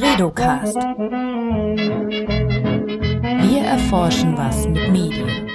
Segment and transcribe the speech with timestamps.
[0.00, 0.74] Bredocast.
[3.44, 5.48] Wir erforschen was mit Medien.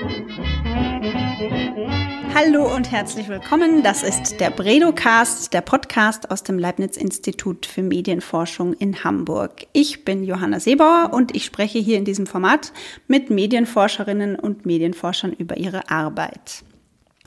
[2.33, 3.83] Hallo und herzlich willkommen.
[3.83, 9.67] Das ist der Bredocast, der Podcast aus dem Leibniz-Institut für Medienforschung in Hamburg.
[9.73, 12.71] Ich bin Johanna Seebauer und ich spreche hier in diesem Format
[13.09, 16.63] mit Medienforscherinnen und Medienforschern über ihre Arbeit.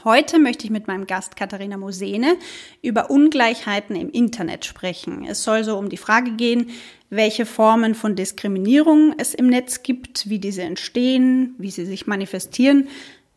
[0.04, 2.36] Heute möchte ich mit meinem Gast Katharina Mosene
[2.82, 5.24] über Ungleichheiten im Internet sprechen.
[5.24, 6.70] Es soll so um die Frage gehen,
[7.08, 12.88] welche Formen von Diskriminierung es im Netz gibt, wie diese entstehen, wie sie sich manifestieren,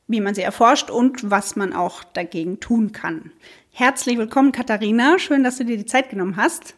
[0.08, 3.32] wie man sie erforscht und was man auch dagegen tun kann.
[3.72, 5.20] Herzlich willkommen, Katharina.
[5.20, 6.74] Schön, dass du dir die Zeit genommen hast.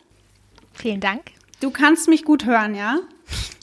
[0.73, 1.21] Vielen Dank.
[1.61, 2.99] Du kannst mich gut hören, ja?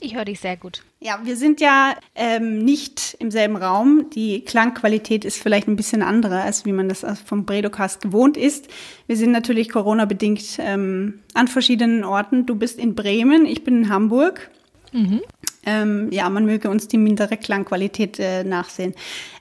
[0.01, 0.83] Ich höre dich sehr gut.
[0.99, 4.09] Ja, wir sind ja ähm, nicht im selben Raum.
[4.13, 8.67] Die Klangqualität ist vielleicht ein bisschen andere, als wie man das vom Bredocast gewohnt ist.
[9.07, 12.45] Wir sind natürlich Corona-bedingt ähm, an verschiedenen Orten.
[12.45, 14.51] Du bist in Bremen, ich bin in Hamburg.
[14.91, 15.21] Mhm.
[15.65, 18.93] Ähm, ja, man möge uns die mindere Klangqualität äh, nachsehen.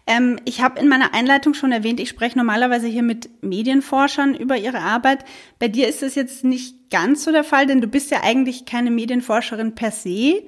[0.07, 4.57] Ähm, ich habe in meiner Einleitung schon erwähnt, ich spreche normalerweise hier mit Medienforschern über
[4.57, 5.25] ihre Arbeit.
[5.59, 8.67] Bei dir ist das jetzt nicht ganz so der Fall, denn du bist ja eigentlich
[8.67, 10.43] keine Medienforscherin per se,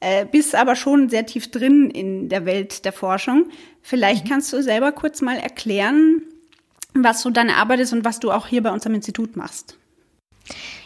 [0.00, 3.46] äh, bist aber schon sehr tief drin in der Welt der Forschung.
[3.82, 4.28] Vielleicht mhm.
[4.30, 6.22] kannst du selber kurz mal erklären,
[6.94, 9.78] was so deine Arbeit ist und was du auch hier bei unserem Institut machst.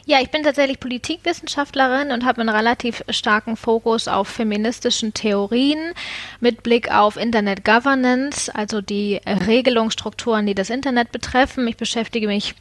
[0.05, 5.93] Ja, ich bin tatsächlich Politikwissenschaftlerin und habe einen relativ starken Fokus auf feministischen Theorien
[6.41, 11.69] mit Blick auf Internet Governance, also die Regelungsstrukturen, die das Internet betreffen.
[11.69, 12.55] Ich beschäftige mich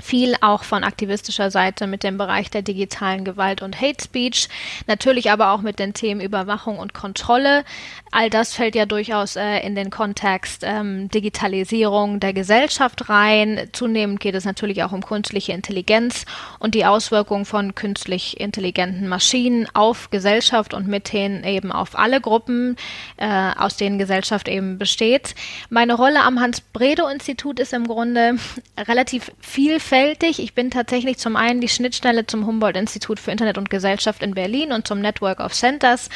[0.00, 4.48] viel auch von aktivistischer Seite mit dem Bereich der digitalen Gewalt und Hate Speech,
[4.86, 7.64] natürlich aber auch mit den Themen Überwachung und Kontrolle.
[8.10, 13.68] All das fällt ja durchaus äh, in den Kontext ähm, Digitalisierung der Gesellschaft rein.
[13.72, 16.24] Zunehmend geht es natürlich auch um künstliche Intelligenz
[16.58, 22.20] und die Auswirkungen von künstlich intelligenten Maschinen auf Gesellschaft und mit denen eben auf alle
[22.20, 22.76] Gruppen,
[23.16, 25.34] äh, aus denen Gesellschaft eben besteht.
[25.70, 28.36] Meine Rolle am Hans-Bredow-Institut ist im Grunde
[28.78, 30.38] relativ viel vielfältig.
[30.38, 34.72] Ich bin tatsächlich zum einen die Schnittstelle zum Humboldt-Institut für Internet und Gesellschaft in Berlin
[34.72, 36.08] und zum Network of Centers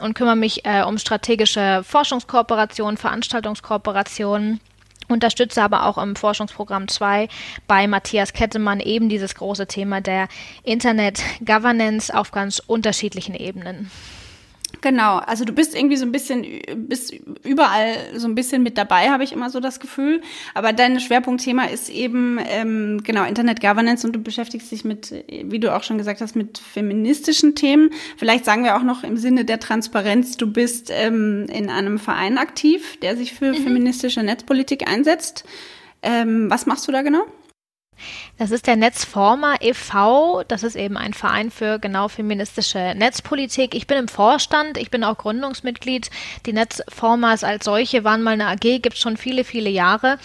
[0.00, 4.60] und kümmere mich äh, um strategische Forschungskooperationen, Veranstaltungskooperationen
[5.08, 7.28] unterstütze aber auch im Forschungsprogramm 2
[7.66, 10.28] bei Matthias Kettemann eben dieses große Thema der
[10.62, 13.90] Internet Governance auf ganz unterschiedlichen Ebenen.
[14.82, 17.14] Genau, also du bist irgendwie so ein bisschen, bist
[17.44, 20.22] überall so ein bisschen mit dabei, habe ich immer so das Gefühl.
[20.54, 25.58] Aber dein Schwerpunktthema ist eben ähm, genau Internet Governance und du beschäftigst dich mit, wie
[25.58, 27.90] du auch schon gesagt hast, mit feministischen Themen.
[28.16, 32.38] Vielleicht sagen wir auch noch im Sinne der Transparenz, du bist ähm, in einem Verein
[32.38, 33.56] aktiv, der sich für mhm.
[33.56, 35.44] feministische Netzpolitik einsetzt.
[36.02, 37.24] Ähm, was machst du da genau?
[38.38, 43.74] Das ist der Netzformer e.V., das ist eben ein Verein für genau feministische Netzpolitik.
[43.74, 46.10] Ich bin im Vorstand, ich bin auch Gründungsmitglied.
[46.46, 50.18] Die Netzformers als solche waren mal eine AG, gibt es schon viele, viele Jahre.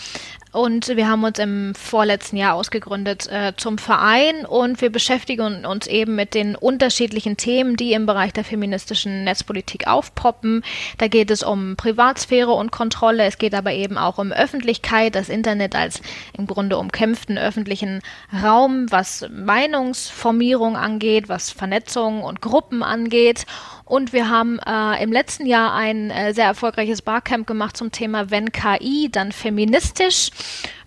[0.56, 5.86] Und wir haben uns im vorletzten Jahr ausgegründet äh, zum Verein und wir beschäftigen uns
[5.86, 10.64] eben mit den unterschiedlichen Themen, die im Bereich der feministischen Netzpolitik aufpoppen.
[10.98, 15.28] Da geht es um Privatsphäre und Kontrolle, es geht aber eben auch um Öffentlichkeit, das
[15.28, 16.02] Internet als
[16.38, 18.02] im Grunde umkämpften öffentlichen
[18.42, 23.46] Raum, was Meinungsformierung angeht, was Vernetzung und Gruppen angeht.
[23.86, 28.32] Und wir haben äh, im letzten Jahr ein äh, sehr erfolgreiches Barcamp gemacht zum Thema
[28.32, 30.32] Wenn KI, dann feministisch,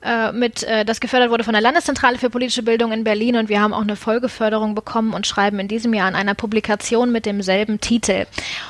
[0.03, 3.37] äh, mit, äh, das gefördert wurde von der Landeszentrale für politische Bildung in Berlin.
[3.37, 7.13] Und wir haben auch eine Folgeförderung bekommen und schreiben in diesem Jahr an einer Publikation
[7.13, 8.27] mit demselben Titel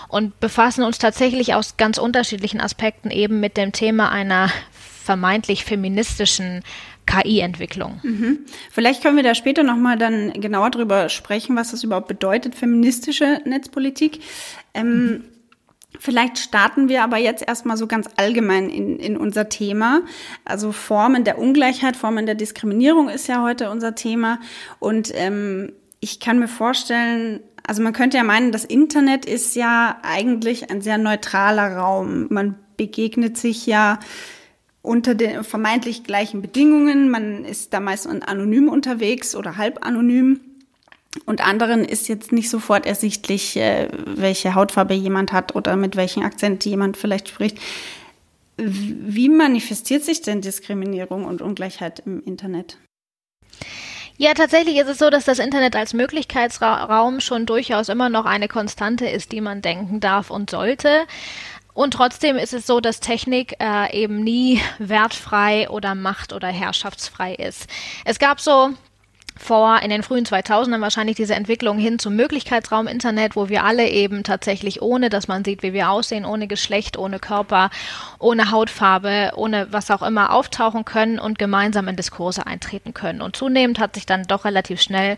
[0.09, 4.51] und befassen uns tatsächlich aus ganz unterschiedlichen Aspekten eben mit dem Thema einer
[5.05, 6.63] vermeintlich feministischen
[7.09, 8.01] KI-Entwicklung.
[8.03, 8.41] Mhm.
[8.71, 13.41] Vielleicht können wir da später nochmal dann genauer drüber sprechen, was das überhaupt bedeutet, feministische
[13.45, 14.21] Netzpolitik.
[14.75, 15.25] Ähm, mhm.
[15.99, 20.03] Vielleicht starten wir aber jetzt erstmal so ganz allgemein in, in unser Thema.
[20.45, 24.39] Also Formen der Ungleichheit, Formen der Diskriminierung ist ja heute unser Thema.
[24.79, 29.99] Und ähm, ich kann mir vorstellen, also man könnte ja meinen, das Internet ist ja
[30.03, 32.27] eigentlich ein sehr neutraler Raum.
[32.31, 33.99] Man begegnet sich ja
[34.83, 37.11] unter den vermeintlich gleichen Bedingungen.
[37.11, 40.41] Man ist da meist anonym unterwegs oder halb anonym.
[41.25, 46.23] Und anderen ist jetzt nicht sofort ersichtlich, äh, welche Hautfarbe jemand hat oder mit welchem
[46.23, 47.59] Akzent jemand vielleicht spricht.
[48.57, 52.77] Wie manifestiert sich denn Diskriminierung und Ungleichheit im Internet?
[54.21, 58.49] Ja, tatsächlich ist es so, dass das Internet als Möglichkeitsraum schon durchaus immer noch eine
[58.49, 61.07] Konstante ist, die man denken darf und sollte.
[61.79, 67.37] Und trotzdem ist es so, dass Technik äh, eben nie wertfrei oder macht- oder herrschaftsfrei
[67.37, 67.69] ist.
[68.05, 68.71] Es gab so
[69.37, 73.89] vor in den frühen 2000ern wahrscheinlich diese Entwicklung hin zum Möglichkeitsraum Internet, wo wir alle
[73.89, 77.71] eben tatsächlich ohne, dass man sieht, wie wir aussehen, ohne Geschlecht, ohne Körper,
[78.19, 83.23] ohne Hautfarbe, ohne was auch immer auftauchen können und gemeinsam in Diskurse eintreten können.
[83.23, 85.17] Und zunehmend hat sich dann doch relativ schnell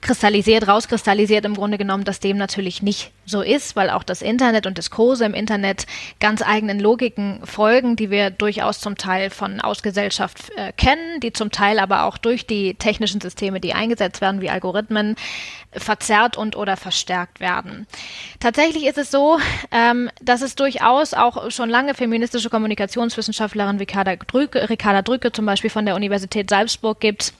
[0.00, 4.66] kristallisiert, rauskristallisiert im Grunde genommen, dass dem natürlich nicht so ist, weil auch das Internet
[4.66, 5.86] und Diskurse im Internet
[6.20, 11.50] ganz eigenen Logiken folgen, die wir durchaus zum Teil von Ausgesellschaft äh, kennen, die zum
[11.50, 15.16] Teil aber auch durch die technischen Systeme, die eingesetzt werden, wie Algorithmen,
[15.72, 17.86] verzerrt und oder verstärkt werden.
[18.40, 19.38] Tatsächlich ist es so,
[19.72, 25.70] ähm, dass es durchaus auch schon lange feministische Kommunikationswissenschaftlerin Ricarda Drücke, Ricarda Drücke zum Beispiel
[25.70, 27.34] von der Universität Salzburg gibt,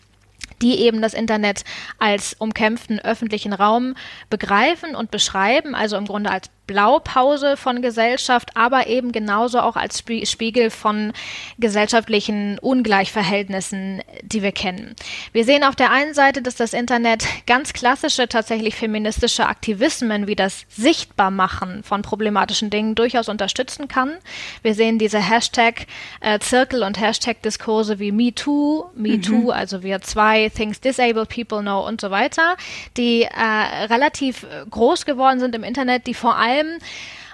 [0.63, 1.65] die eben das Internet
[1.99, 3.95] als umkämpften öffentlichen Raum
[4.31, 10.05] begreifen und beschreiben, also im Grunde als Blaupause von Gesellschaft, aber eben genauso auch als
[10.25, 11.13] Spiegel von
[11.59, 14.95] gesellschaftlichen Ungleichverhältnissen, die wir kennen.
[15.33, 20.37] Wir sehen auf der einen Seite, dass das Internet ganz klassische, tatsächlich feministische Aktivismen wie
[20.37, 24.19] das Sichtbarmachen von problematischen Dingen durchaus unterstützen kann.
[24.63, 29.51] Wir sehen diese Hashtag-Zirkel äh, und Hashtag-Diskurse wie MeToo, MeToo, mhm.
[29.51, 32.57] also wir zwei, Things Disabled People Know und so weiter,
[32.99, 36.79] die äh, relativ groß geworden sind im Internet, die vor allem allem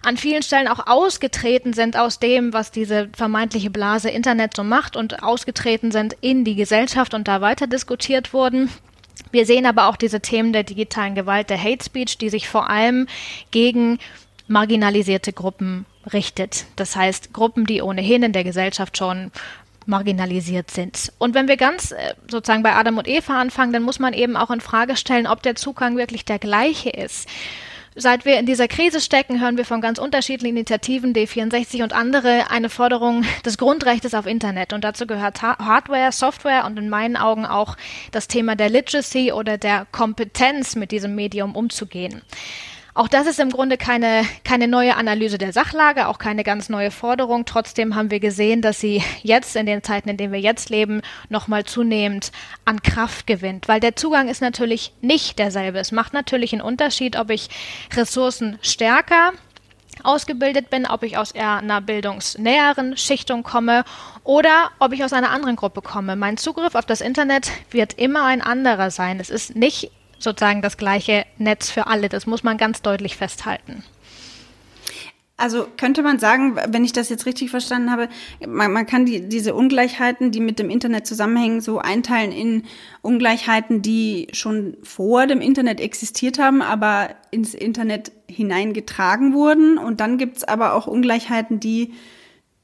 [0.02, 4.96] an vielen Stellen auch ausgetreten sind aus dem, was diese vermeintliche Blase Internet so macht
[4.96, 8.70] und ausgetreten sind in die Gesellschaft und da weiter diskutiert wurden.
[9.30, 12.68] Wir sehen aber auch diese Themen der digitalen Gewalt, der Hate Speech, die sich vor
[12.68, 13.06] allem
[13.50, 13.98] gegen
[14.46, 16.66] marginalisierte Gruppen richtet.
[16.76, 19.30] Das heißt, Gruppen, die ohnehin in der Gesellschaft schon
[19.86, 21.12] marginalisiert sind.
[21.18, 24.36] Und wenn wir ganz äh, sozusagen bei Adam und Eva anfangen, dann muss man eben
[24.36, 27.28] auch in Frage stellen, ob der Zugang wirklich der gleiche ist.
[27.96, 32.50] Seit wir in dieser Krise stecken, hören wir von ganz unterschiedlichen Initiativen, D64 und andere,
[32.50, 34.72] eine Forderung des Grundrechts auf Internet.
[34.72, 37.76] Und dazu gehört Hardware, Software und in meinen Augen auch
[38.10, 42.22] das Thema der Literacy oder der Kompetenz, mit diesem Medium umzugehen.
[42.96, 46.92] Auch das ist im Grunde keine, keine neue Analyse der Sachlage, auch keine ganz neue
[46.92, 47.44] Forderung.
[47.44, 51.02] Trotzdem haben wir gesehen, dass sie jetzt in den Zeiten, in denen wir jetzt leben,
[51.28, 52.30] nochmal zunehmend
[52.64, 53.66] an Kraft gewinnt.
[53.66, 55.80] Weil der Zugang ist natürlich nicht derselbe.
[55.80, 57.48] Es macht natürlich einen Unterschied, ob ich
[57.96, 59.32] Ressourcen stärker
[60.04, 63.84] ausgebildet bin, ob ich aus eher einer bildungsnäheren Schichtung komme
[64.22, 66.14] oder ob ich aus einer anderen Gruppe komme.
[66.14, 69.18] Mein Zugriff auf das Internet wird immer ein anderer sein.
[69.18, 69.90] Es ist nicht
[70.24, 72.08] sozusagen das gleiche Netz für alle.
[72.08, 73.84] Das muss man ganz deutlich festhalten.
[75.36, 78.08] Also könnte man sagen, wenn ich das jetzt richtig verstanden habe,
[78.46, 82.62] man, man kann die, diese Ungleichheiten, die mit dem Internet zusammenhängen, so einteilen in
[83.02, 89.76] Ungleichheiten, die schon vor dem Internet existiert haben, aber ins Internet hineingetragen wurden.
[89.76, 91.94] Und dann gibt's aber auch Ungleichheiten, die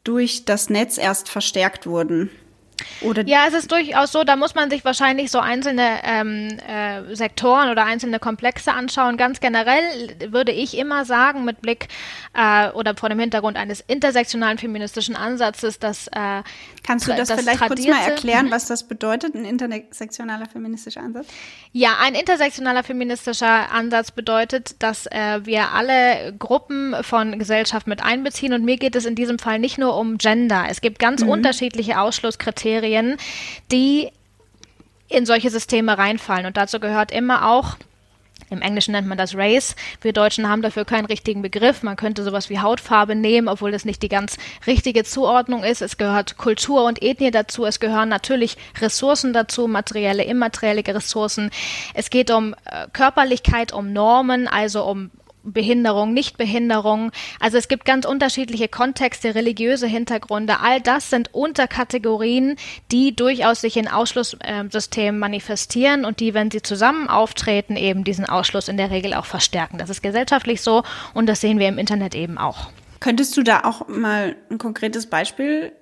[0.04, 2.30] durch das Netz erst verstärkt wurden.
[3.00, 7.14] Oder ja, es ist durchaus so, da muss man sich wahrscheinlich so einzelne ähm, äh,
[7.14, 9.16] Sektoren oder einzelne Komplexe anschauen.
[9.16, 9.82] Ganz generell
[10.28, 11.88] würde ich immer sagen, mit Blick
[12.34, 16.42] äh, oder vor dem Hintergrund eines intersektionalen feministischen Ansatzes, dass äh,
[16.82, 21.26] Kannst du das, das vielleicht kurz mal erklären, was das bedeutet, ein intersektionaler feministischer Ansatz?
[21.72, 28.52] Ja, ein intersektionaler feministischer Ansatz bedeutet, dass äh, wir alle Gruppen von Gesellschaft mit einbeziehen
[28.52, 30.64] und mir geht es in diesem Fall nicht nur um Gender.
[30.68, 31.28] Es gibt ganz mhm.
[31.28, 33.16] unterschiedliche Ausschlusskriterien Kriterien,
[33.72, 34.10] die
[35.08, 36.46] in solche Systeme reinfallen.
[36.46, 37.76] Und dazu gehört immer auch
[38.48, 39.76] im Englischen nennt man das Race.
[40.00, 41.84] Wir Deutschen haben dafür keinen richtigen Begriff.
[41.84, 45.82] Man könnte sowas wie Hautfarbe nehmen, obwohl das nicht die ganz richtige Zuordnung ist.
[45.82, 47.64] Es gehört Kultur und Ethnie dazu.
[47.64, 51.52] Es gehören natürlich Ressourcen dazu, materielle, immaterielle Ressourcen.
[51.94, 55.12] Es geht um äh, Körperlichkeit, um Normen, also um
[55.42, 57.12] Behinderung, Nichtbehinderung.
[57.38, 60.60] Also es gibt ganz unterschiedliche Kontexte, religiöse Hintergründe.
[60.60, 62.56] All das sind Unterkategorien,
[62.90, 68.68] die durchaus sich in Ausschlusssystemen manifestieren und die, wenn sie zusammen auftreten, eben diesen Ausschluss
[68.68, 69.78] in der Regel auch verstärken.
[69.78, 70.82] Das ist gesellschaftlich so
[71.14, 72.70] und das sehen wir im Internet eben auch.
[73.00, 75.72] Könntest du da auch mal ein konkretes Beispiel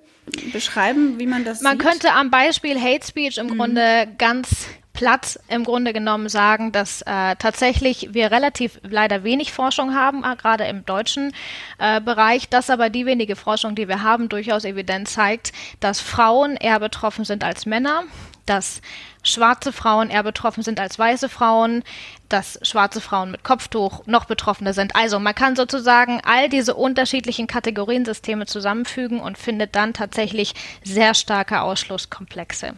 [0.53, 1.87] beschreiben, wie man das Man sieht?
[1.87, 3.57] könnte am Beispiel Hate Speech im mhm.
[3.57, 4.67] Grunde ganz
[4.99, 10.35] Platz im Grunde genommen sagen, dass äh, tatsächlich wir relativ leider wenig Forschung haben, äh,
[10.35, 11.31] gerade im deutschen
[11.77, 16.57] äh, Bereich, dass aber die wenige Forschung, die wir haben, durchaus evident zeigt, dass Frauen
[16.57, 18.03] eher betroffen sind als Männer,
[18.45, 18.81] dass
[19.23, 21.85] schwarze Frauen eher betroffen sind als weiße Frauen,
[22.27, 24.97] dass schwarze Frauen mit Kopftuch noch betroffener sind.
[24.97, 31.61] Also man kann sozusagen all diese unterschiedlichen Kategoriensysteme zusammenfügen und findet dann tatsächlich sehr starke
[31.61, 32.73] Ausschlusskomplexe.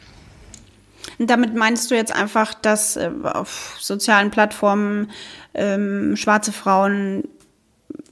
[1.28, 5.12] Damit meinst du jetzt einfach, dass äh, auf sozialen Plattformen
[5.54, 7.24] ähm, schwarze Frauen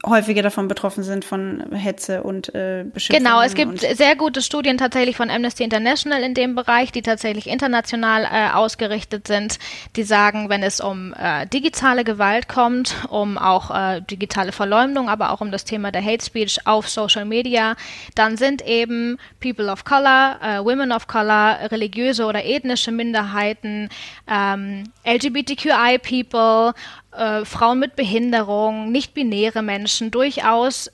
[0.06, 3.24] häufiger davon betroffen sind von Hetze und äh, Beschimpfungen.
[3.24, 7.48] Genau, es gibt sehr gute Studien tatsächlich von Amnesty International in dem Bereich, die tatsächlich
[7.48, 9.60] international äh, ausgerichtet sind,
[9.96, 15.32] die sagen, wenn es um äh, digitale Gewalt kommt, um auch äh, digitale Verleumdung, aber
[15.32, 17.75] auch um das Thema der Hate Speech auf Social Media,
[18.15, 23.89] dann sind eben People of Color, äh, Women of Color, religiöse oder ethnische Minderheiten,
[24.27, 26.74] ähm, LGBTQI-People,
[27.12, 30.92] äh, Frauen mit Behinderung, nicht-binäre Menschen durchaus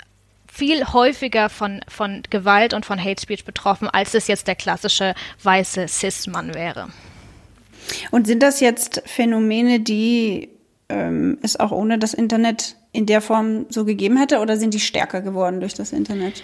[0.52, 5.14] viel häufiger von, von Gewalt und von Hate Speech betroffen, als es jetzt der klassische
[5.44, 6.88] weiße Cis-Mann wäre.
[8.12, 10.50] Und sind das jetzt Phänomene, die
[10.88, 14.80] ähm, es auch ohne das Internet in der Form so gegeben hätte, oder sind die
[14.80, 16.44] stärker geworden durch das Internet?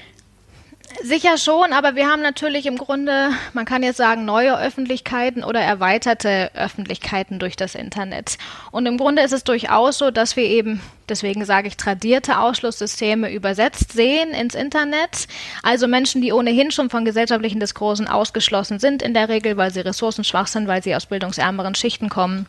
[1.03, 5.60] Sicher schon, aber wir haben natürlich im Grunde, man kann jetzt sagen, neue Öffentlichkeiten oder
[5.60, 8.38] erweiterte Öffentlichkeiten durch das Internet.
[8.71, 13.31] Und im Grunde ist es durchaus so, dass wir eben, deswegen sage ich, tradierte Ausschlusssysteme
[13.31, 15.27] übersetzt sehen ins Internet.
[15.63, 19.81] Also Menschen, die ohnehin schon von gesellschaftlichen Diskursen ausgeschlossen sind, in der Regel, weil sie
[19.81, 22.48] ressourcenschwach sind, weil sie aus bildungsärmeren Schichten kommen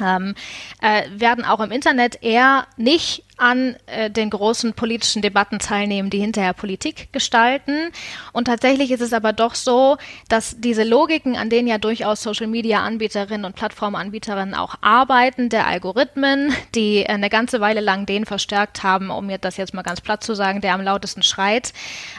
[0.00, 0.34] ähm,
[0.80, 6.18] äh, werden auch im Internet eher nicht an äh, den großen politischen Debatten teilnehmen, die
[6.18, 7.90] hinterher Politik gestalten.
[8.32, 9.96] Und tatsächlich ist es aber doch so,
[10.28, 16.98] dass diese Logiken, an denen ja durchaus Social-Media-Anbieterinnen und Plattformanbieterinnen auch arbeiten, der Algorithmen, die
[16.98, 20.22] äh, eine ganze Weile lang den verstärkt haben, um mir das jetzt mal ganz platt
[20.22, 21.72] zu sagen, der am lautesten schreit,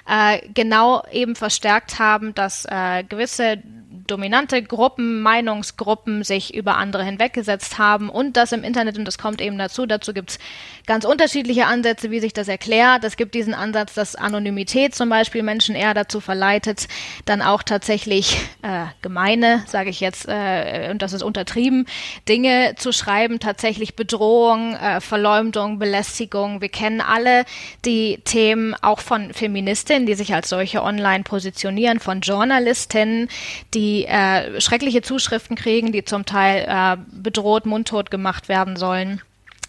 [0.08, 3.62] äh, genau eben verstärkt haben, dass äh, gewisse
[4.10, 9.42] dominante Gruppen, Meinungsgruppen sich über andere hinweggesetzt haben und das im Internet, und das kommt
[9.42, 10.40] eben dazu, dazu gibt es
[10.86, 13.04] ganz unterschiedliche Ansätze, wie sich das erklärt.
[13.04, 16.88] Es gibt diesen Ansatz, dass Anonymität zum Beispiel Menschen eher dazu verleitet,
[17.26, 21.86] dann auch tatsächlich äh, gemeine, sage ich jetzt, äh, und das ist untertrieben,
[22.28, 26.62] Dinge zu schreiben, tatsächlich Bedrohung, äh, Verleumdung, Belästigung.
[26.62, 27.46] Wir kennen alle
[27.86, 33.28] die Themen auch von Feministinnen, die sich als solche online positionieren, von Journalistinnen,
[33.74, 39.22] die äh, schreckliche Zuschriften kriegen, die zum Teil äh, bedroht, mundtot gemacht werden sollen.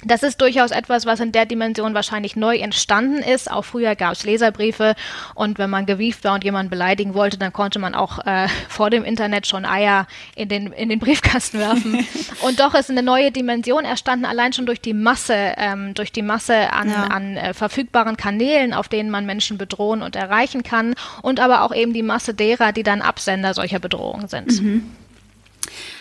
[0.04, 3.50] Das ist durchaus etwas, was in der Dimension wahrscheinlich neu entstanden ist.
[3.50, 4.94] Auch früher gab es Leserbriefe
[5.34, 8.90] und wenn man gewieft war und jemanden beleidigen wollte, dann konnte man auch äh, vor
[8.90, 12.06] dem Internet schon Eier in den, in den Briefkasten werfen.
[12.42, 16.22] und doch ist eine neue Dimension erstanden, allein schon durch die Masse, ähm, durch die
[16.22, 17.04] Masse an, ja.
[17.04, 21.74] an äh, verfügbaren Kanälen, auf denen man Menschen bedrohen und erreichen kann und aber auch
[21.74, 24.62] eben die Masse derer, die dann Absender solcher Bedrohungen sind.
[24.62, 24.84] Mhm.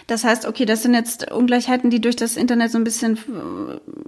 [0.07, 3.19] Das heißt, okay, das sind jetzt Ungleichheiten, die durch das Internet so ein bisschen,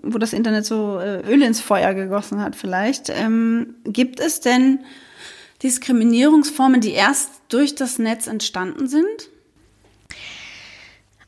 [0.02, 3.10] wo das Internet so äh, Öl ins Feuer gegossen hat vielleicht.
[3.10, 4.80] Ähm, gibt es denn
[5.64, 9.31] Diskriminierungsformen, die erst durch das Netz entstanden sind?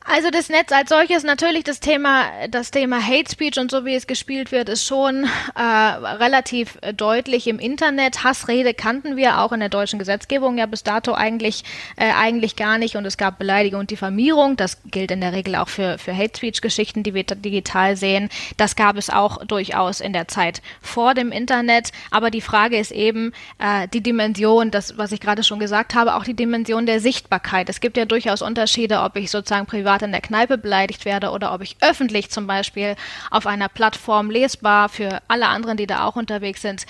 [0.06, 3.94] Also das Netz als solches, natürlich das Thema, das Thema Hate Speech und so wie
[3.94, 8.22] es gespielt wird, ist schon äh, relativ äh, deutlich im Internet.
[8.22, 11.64] Hassrede kannten wir auch in der deutschen Gesetzgebung ja bis dato eigentlich
[11.96, 14.56] äh, eigentlich gar nicht und es gab Beleidigung und Diffamierung.
[14.56, 18.28] Das gilt in der Regel auch für für Hate Speech Geschichten, die wir digital sehen.
[18.58, 21.92] Das gab es auch durchaus in der Zeit vor dem Internet.
[22.10, 26.14] Aber die Frage ist eben äh, die Dimension, das was ich gerade schon gesagt habe,
[26.16, 27.70] auch die Dimension der Sichtbarkeit.
[27.70, 31.30] Es gibt ja durchaus Unterschiede, ob ich sozusagen privat privat in der Kneipe beleidigt werde
[31.30, 32.96] oder ob ich öffentlich zum Beispiel
[33.30, 36.86] auf einer Plattform lesbar für alle anderen, die da auch unterwegs sind,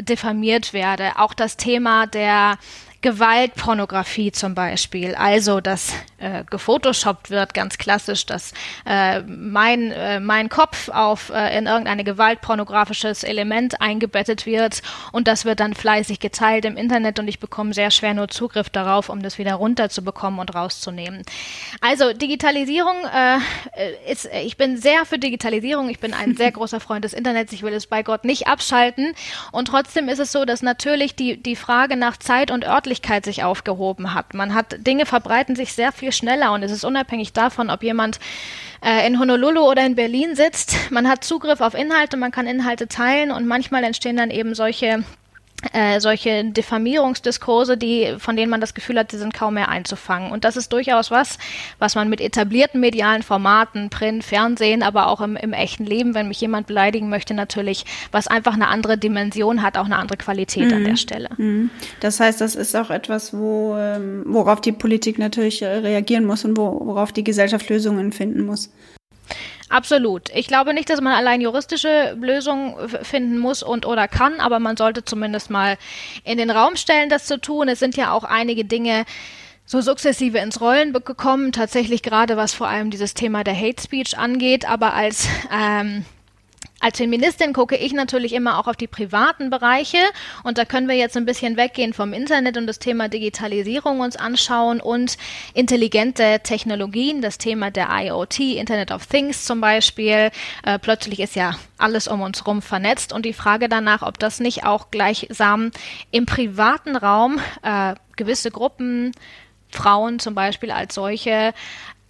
[0.00, 1.12] diffamiert werde.
[1.18, 2.58] Auch das Thema der
[3.00, 8.52] Gewaltpornografie zum Beispiel, also dass äh, gefotoshoppt wird, ganz klassisch, dass
[8.84, 15.44] äh, mein, äh, mein Kopf auf äh, in irgendein gewaltpornografisches Element eingebettet wird und das
[15.44, 19.22] wird dann fleißig geteilt im Internet und ich bekomme sehr schwer nur Zugriff darauf, um
[19.22, 21.22] das wieder runterzubekommen und rauszunehmen.
[21.80, 27.04] Also Digitalisierung äh, ist, ich bin sehr für Digitalisierung, ich bin ein sehr großer Freund
[27.04, 29.14] des Internets, ich will es bei Gott nicht abschalten.
[29.52, 33.26] Und trotzdem ist es so, dass natürlich die, die Frage nach Zeit und Örtlichkeit Örtlichkeit
[33.26, 34.32] sich aufgehoben hat.
[34.32, 38.18] Man hat Dinge verbreiten sich sehr viel schneller und es ist unabhängig davon, ob jemand
[38.82, 40.90] äh, in Honolulu oder in Berlin sitzt.
[40.90, 45.04] Man hat Zugriff auf Inhalte, man kann Inhalte teilen und manchmal entstehen dann eben solche
[45.72, 50.30] äh, solche Diffamierungsdiskurse, die, von denen man das Gefühl hat, sie sind kaum mehr einzufangen.
[50.30, 51.38] Und das ist durchaus was,
[51.78, 56.28] was man mit etablierten medialen Formaten, Print, Fernsehen, aber auch im, im echten Leben, wenn
[56.28, 60.66] mich jemand beleidigen möchte, natürlich, was einfach eine andere Dimension hat, auch eine andere Qualität
[60.66, 60.74] mhm.
[60.74, 61.28] an der Stelle.
[61.36, 61.70] Mhm.
[62.00, 66.44] Das heißt, das ist auch etwas, wo, ähm, worauf die Politik natürlich äh, reagieren muss
[66.44, 68.70] und wo, worauf die Gesellschaft Lösungen finden muss.
[69.70, 70.30] Absolut.
[70.34, 74.76] Ich glaube nicht, dass man allein juristische Lösungen finden muss und oder kann, aber man
[74.76, 75.76] sollte zumindest mal
[76.24, 77.68] in den Raum stellen, das zu tun.
[77.68, 79.04] Es sind ja auch einige Dinge,
[79.66, 84.16] so sukzessive ins Rollen gekommen, tatsächlich gerade was vor allem dieses Thema der Hate Speech
[84.16, 86.06] angeht, aber als ähm,
[86.80, 89.98] als Feministin gucke ich natürlich immer auch auf die privaten Bereiche
[90.44, 94.16] und da können wir jetzt ein bisschen weggehen vom Internet und das Thema Digitalisierung uns
[94.16, 95.16] anschauen und
[95.54, 100.30] intelligente Technologien, das Thema der IoT, Internet of Things zum Beispiel.
[100.62, 104.38] Äh, plötzlich ist ja alles um uns herum vernetzt und die Frage danach, ob das
[104.38, 105.72] nicht auch gleichsam
[106.12, 109.12] im privaten Raum äh, gewisse Gruppen,
[109.70, 111.52] Frauen zum Beispiel als solche,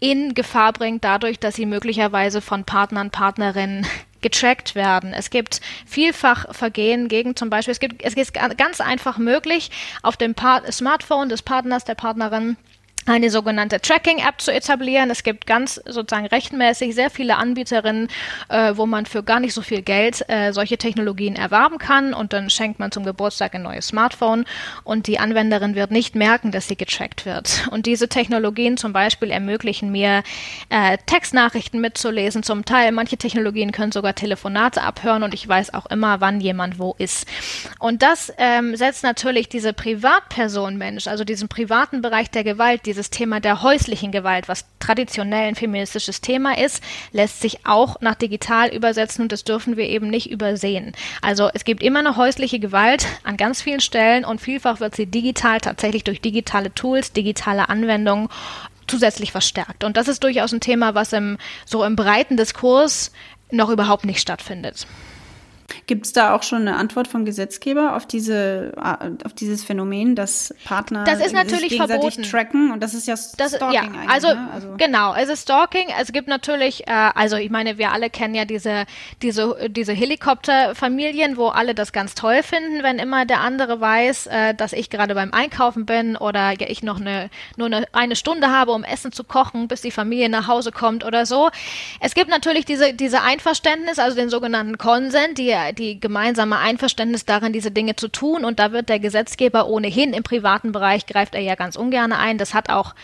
[0.01, 3.87] in Gefahr bringt, dadurch, dass sie möglicherweise von Partnern, Partnerinnen
[4.21, 5.13] getrackt werden.
[5.13, 9.71] Es gibt vielfach Vergehen gegen zum Beispiel, es gibt, es ist ganz einfach möglich,
[10.03, 12.57] auf dem Part Smartphone des Partners, der Partnerin
[13.07, 15.11] eine sogenannte Tracking-App zu etablieren.
[15.11, 18.09] Es gibt ganz sozusagen rechtmäßig sehr viele Anbieterinnen,
[18.49, 22.33] äh, wo man für gar nicht so viel Geld äh, solche Technologien erwerben kann und
[22.33, 24.45] dann schenkt man zum Geburtstag ein neues Smartphone
[24.85, 27.69] und die Anwenderin wird nicht merken, dass sie getrackt wird.
[27.71, 30.23] Und diese Technologien zum Beispiel ermöglichen mir,
[30.69, 32.93] äh, Textnachrichten mitzulesen zum Teil.
[32.93, 37.27] Manche Technologien können sogar Telefonate abhören und ich weiß auch immer, wann jemand wo ist.
[37.79, 42.98] Und das ähm, setzt natürlich diese Privatperson Mensch, also diesen privaten Bereich der Gewalt, diese
[42.99, 48.17] dieses Thema der häuslichen Gewalt, was traditionell ein feministisches Thema ist, lässt sich auch nach
[48.17, 50.93] digital übersetzen und das dürfen wir eben nicht übersehen.
[51.23, 55.07] Also es gibt immer noch häusliche Gewalt an ganz vielen Stellen und vielfach wird sie
[55.07, 58.29] digital tatsächlich durch digitale Tools, digitale Anwendungen
[58.89, 59.85] zusätzlich verstärkt.
[59.85, 63.13] Und das ist durchaus ein Thema, was im, so im breiten Diskurs
[63.53, 64.89] noch überhaupt nicht stattfindet.
[65.87, 68.73] Gibt es da auch schon eine Antwort vom Gesetzgeber auf diese
[69.25, 72.23] auf dieses Phänomen, dass Partner das ist natürlich gegenseitig verboten.
[72.23, 74.11] tracken und das ist ja Stalking ja, eigentlich.
[74.11, 74.49] Also, ne?
[74.53, 75.89] also genau, es ist Stalking.
[76.01, 78.87] Es gibt natürlich, äh, also ich meine, wir alle kennen ja diese
[79.21, 84.55] diese diese Helikopterfamilien, wo alle das ganz toll finden, wenn immer der andere weiß, äh,
[84.55, 88.51] dass ich gerade beim Einkaufen bin oder ja, ich noch eine nur eine, eine Stunde
[88.51, 91.51] habe, um Essen zu kochen, bis die Familie nach Hause kommt oder so.
[92.01, 97.53] Es gibt natürlich diese diese Einverständnis, also den sogenannten Consent, die die gemeinsame Einverständnis darin,
[97.53, 98.45] diese Dinge zu tun.
[98.45, 102.39] Und da wird der Gesetzgeber ohnehin im privaten Bereich greift er ja ganz ungern ein.
[102.39, 102.95] Das hat auch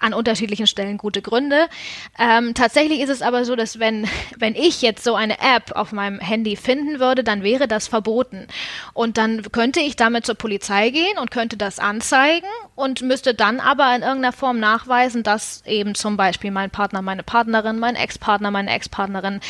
[0.00, 1.68] an unterschiedlichen Stellen gute Gründe.
[2.18, 5.92] Ähm, tatsächlich ist es aber so, dass wenn, wenn ich jetzt so eine App auf
[5.92, 8.46] meinem Handy finden würde, dann wäre das verboten.
[8.94, 13.60] Und dann könnte ich damit zur Polizei gehen und könnte das anzeigen und müsste dann
[13.60, 18.50] aber in irgendeiner Form nachweisen, dass eben zum Beispiel mein Partner, meine Partnerin, mein Ex-Partner,
[18.50, 19.40] meine Ex-Partnerin,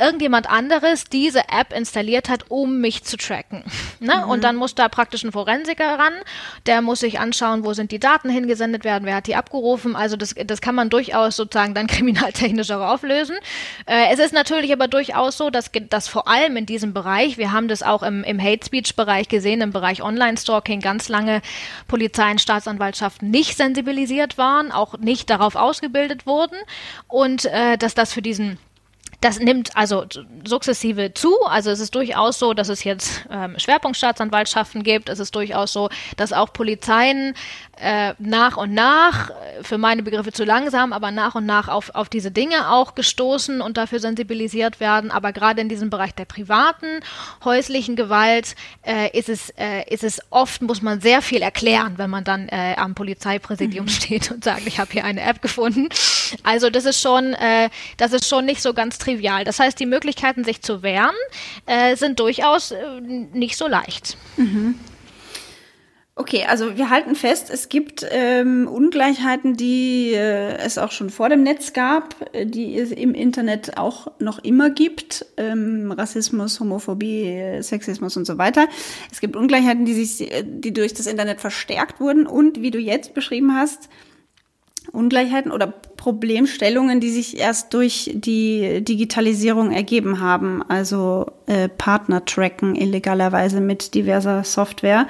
[0.00, 3.64] irgendjemand anderes diese App installiert hat, um mich zu tracken.
[4.02, 4.22] Ne?
[4.24, 4.30] Mhm.
[4.30, 6.14] Und dann muss da praktisch ein Forensiker ran,
[6.64, 9.96] der muss sich anschauen, wo sind die Daten hingesendet werden, wer hat die abgerufen, Katastrophen.
[9.96, 13.36] Also das, das kann man durchaus sozusagen dann kriminaltechnisch auch auflösen.
[13.86, 17.52] Äh, es ist natürlich aber durchaus so, dass, dass vor allem in diesem Bereich, wir
[17.52, 21.42] haben das auch im, im Hate Speech Bereich gesehen, im Bereich Online-Stalking ganz lange
[21.88, 26.56] Polizei und Staatsanwaltschaften nicht sensibilisiert waren, auch nicht darauf ausgebildet wurden
[27.08, 28.58] und äh, dass das für diesen
[29.20, 30.06] das nimmt also
[30.44, 31.34] sukzessive zu.
[31.44, 35.08] Also es ist durchaus so, dass es jetzt ähm, Schwerpunktstaatsanwaltschaften gibt.
[35.08, 37.34] Es ist durchaus so, dass auch Polizeien
[37.78, 41.94] äh, nach und nach, äh, für meine Begriffe zu langsam, aber nach und nach auf,
[41.94, 45.10] auf diese Dinge auch gestoßen und dafür sensibilisiert werden.
[45.10, 47.00] Aber gerade in diesem Bereich der privaten,
[47.44, 52.10] häuslichen Gewalt äh, ist, es, äh, ist es oft, muss man sehr viel erklären, wenn
[52.10, 53.90] man dann äh, am Polizeipräsidium mhm.
[53.90, 55.88] steht und sagt, ich habe hier eine App gefunden.
[56.42, 59.44] Also das ist schon, äh, das ist schon nicht so ganz trivial trivial.
[59.44, 61.14] Das heißt, die Möglichkeiten, sich zu wehren,
[61.66, 64.16] äh, sind durchaus äh, nicht so leicht.
[64.36, 64.76] Mhm.
[66.16, 71.30] Okay, also wir halten fest, es gibt ähm, Ungleichheiten, die äh, es auch schon vor
[71.30, 75.24] dem Netz gab, äh, die es im Internet auch noch immer gibt.
[75.38, 78.68] Ähm, Rassismus, Homophobie, Sexismus und so weiter.
[79.10, 82.78] Es gibt Ungleichheiten, die sich, äh, die durch das Internet verstärkt wurden und wie du
[82.78, 83.88] jetzt beschrieben hast,
[84.92, 92.74] Ungleichheiten oder Problemstellungen, die sich erst durch die Digitalisierung ergeben haben, also äh, Partner tracken
[92.74, 95.06] illegalerweise mit diverser Software.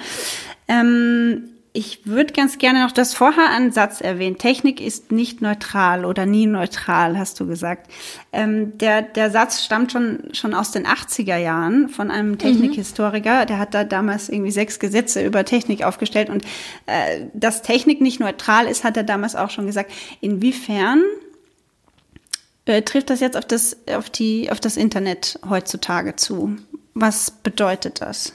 [0.67, 4.39] Ähm, ich würde ganz gerne noch das vorher einen Satz erwähnen.
[4.39, 7.91] Technik ist nicht neutral oder nie neutral, hast du gesagt.
[8.33, 12.39] Ähm, der, der Satz stammt schon, schon aus den 80er Jahren von einem mhm.
[12.39, 13.43] Technikhistoriker.
[13.43, 13.47] Mhm.
[13.47, 16.29] Der hat da damals irgendwie sechs Gesetze über Technik aufgestellt.
[16.29, 16.45] Und
[16.87, 19.93] äh, dass Technik nicht neutral ist, hat er damals auch schon gesagt.
[20.21, 21.05] Inwiefern
[22.65, 26.57] äh, trifft das jetzt auf das, auf, die, auf das Internet heutzutage zu?
[26.95, 28.33] Was bedeutet das?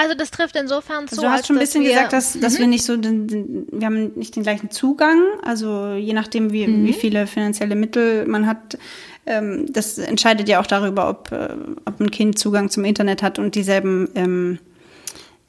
[0.00, 1.16] Also das trifft insofern zu.
[1.16, 2.58] Also du hast schon ein bisschen wir, gesagt, dass, dass mhm.
[2.58, 5.20] wir nicht so, den, den, wir haben nicht den gleichen Zugang.
[5.42, 6.86] Also je nachdem, wie, mhm.
[6.86, 8.78] wie viele finanzielle Mittel man hat,
[9.26, 11.48] ähm, das entscheidet ja auch darüber, ob, äh,
[11.84, 14.58] ob ein Kind Zugang zum Internet hat und dieselben ähm,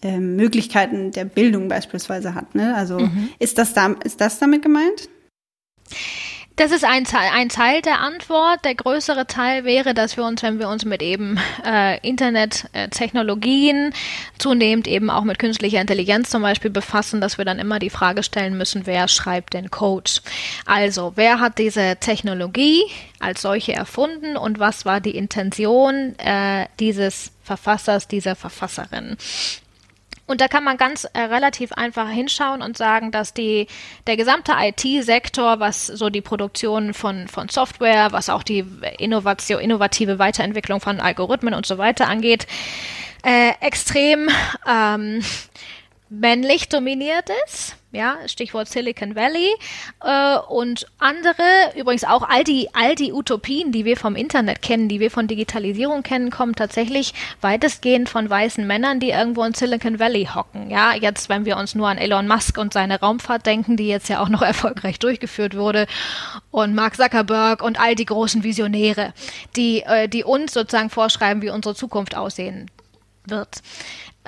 [0.01, 2.55] ähm, Möglichkeiten der Bildung beispielsweise hat.
[2.55, 2.73] Ne?
[2.75, 3.29] Also mhm.
[3.37, 5.09] ist das da, ist das damit gemeint?
[6.59, 8.65] Das ist ein Teil, ein Teil der Antwort.
[8.65, 14.39] Der größere Teil wäre, dass wir uns, wenn wir uns mit eben äh, Internettechnologien, äh,
[14.39, 18.23] zunehmend eben auch mit künstlicher Intelligenz zum Beispiel befassen, dass wir dann immer die Frage
[18.23, 20.11] stellen müssen, wer schreibt den Code?
[20.65, 22.83] Also, wer hat diese Technologie
[23.21, 29.15] als solche erfunden und was war die Intention äh, dieses Verfassers, dieser Verfasserin?
[30.29, 33.65] Und da kann man ganz äh, relativ einfach hinschauen und sagen, dass die,
[34.05, 38.63] der gesamte IT-Sektor, was so die Produktion von, von Software, was auch die
[38.99, 42.45] Innovation, innovative Weiterentwicklung von Algorithmen und so weiter angeht,
[43.23, 44.29] äh, extrem
[44.69, 45.23] ähm,
[46.09, 49.49] männlich dominiert ist ja, Stichwort Silicon Valley
[50.03, 51.43] äh, und andere,
[51.75, 55.27] übrigens auch all die, all die Utopien, die wir vom Internet kennen, die wir von
[55.27, 60.69] Digitalisierung kennen, kommen tatsächlich weitestgehend von weißen Männern, die irgendwo in Silicon Valley hocken.
[60.69, 64.07] Ja, jetzt, wenn wir uns nur an Elon Musk und seine Raumfahrt denken, die jetzt
[64.07, 65.87] ja auch noch erfolgreich durchgeführt wurde,
[66.51, 69.13] und Mark Zuckerberg und all die großen Visionäre,
[69.55, 72.69] die, äh, die uns sozusagen vorschreiben, wie unsere Zukunft aussehen
[73.25, 73.61] wird.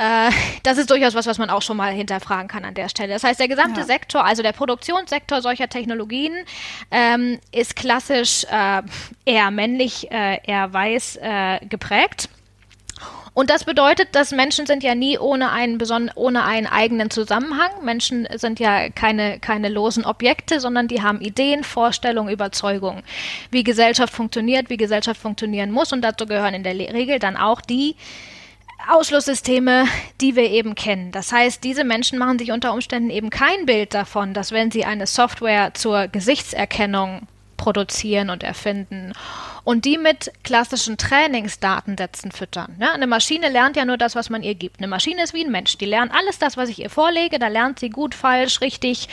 [0.01, 0.31] Äh,
[0.63, 3.13] das ist durchaus was, was man auch schon mal hinterfragen kann an der Stelle.
[3.13, 3.85] Das heißt, der gesamte ja.
[3.85, 6.33] Sektor, also der Produktionssektor solcher Technologien,
[6.89, 8.81] ähm, ist klassisch äh,
[9.25, 12.29] eher männlich, äh, eher weiß äh, geprägt.
[13.33, 17.69] Und das bedeutet, dass Menschen sind ja nie ohne einen, beson ohne einen eigenen Zusammenhang.
[17.83, 23.03] Menschen sind ja keine, keine losen Objekte, sondern die haben Ideen, Vorstellungen, Überzeugungen,
[23.51, 25.93] wie Gesellschaft funktioniert, wie Gesellschaft funktionieren muss.
[25.93, 27.95] Und dazu gehören in der Regel dann auch die,
[28.89, 29.85] Ausschlusssysteme,
[30.19, 31.11] die wir eben kennen.
[31.11, 34.85] Das heißt, diese Menschen machen sich unter Umständen eben kein Bild davon, dass wenn sie
[34.85, 39.13] eine Software zur Gesichtserkennung produzieren und erfinden
[39.63, 42.75] und die mit klassischen Trainingsdatensätzen füttern.
[42.79, 44.79] Ja, eine Maschine lernt ja nur das, was man ihr gibt.
[44.79, 45.77] Eine Maschine ist wie ein Mensch.
[45.77, 47.37] Die lernt alles das, was ich ihr vorlege.
[47.37, 49.07] Da lernt sie gut, falsch, richtig,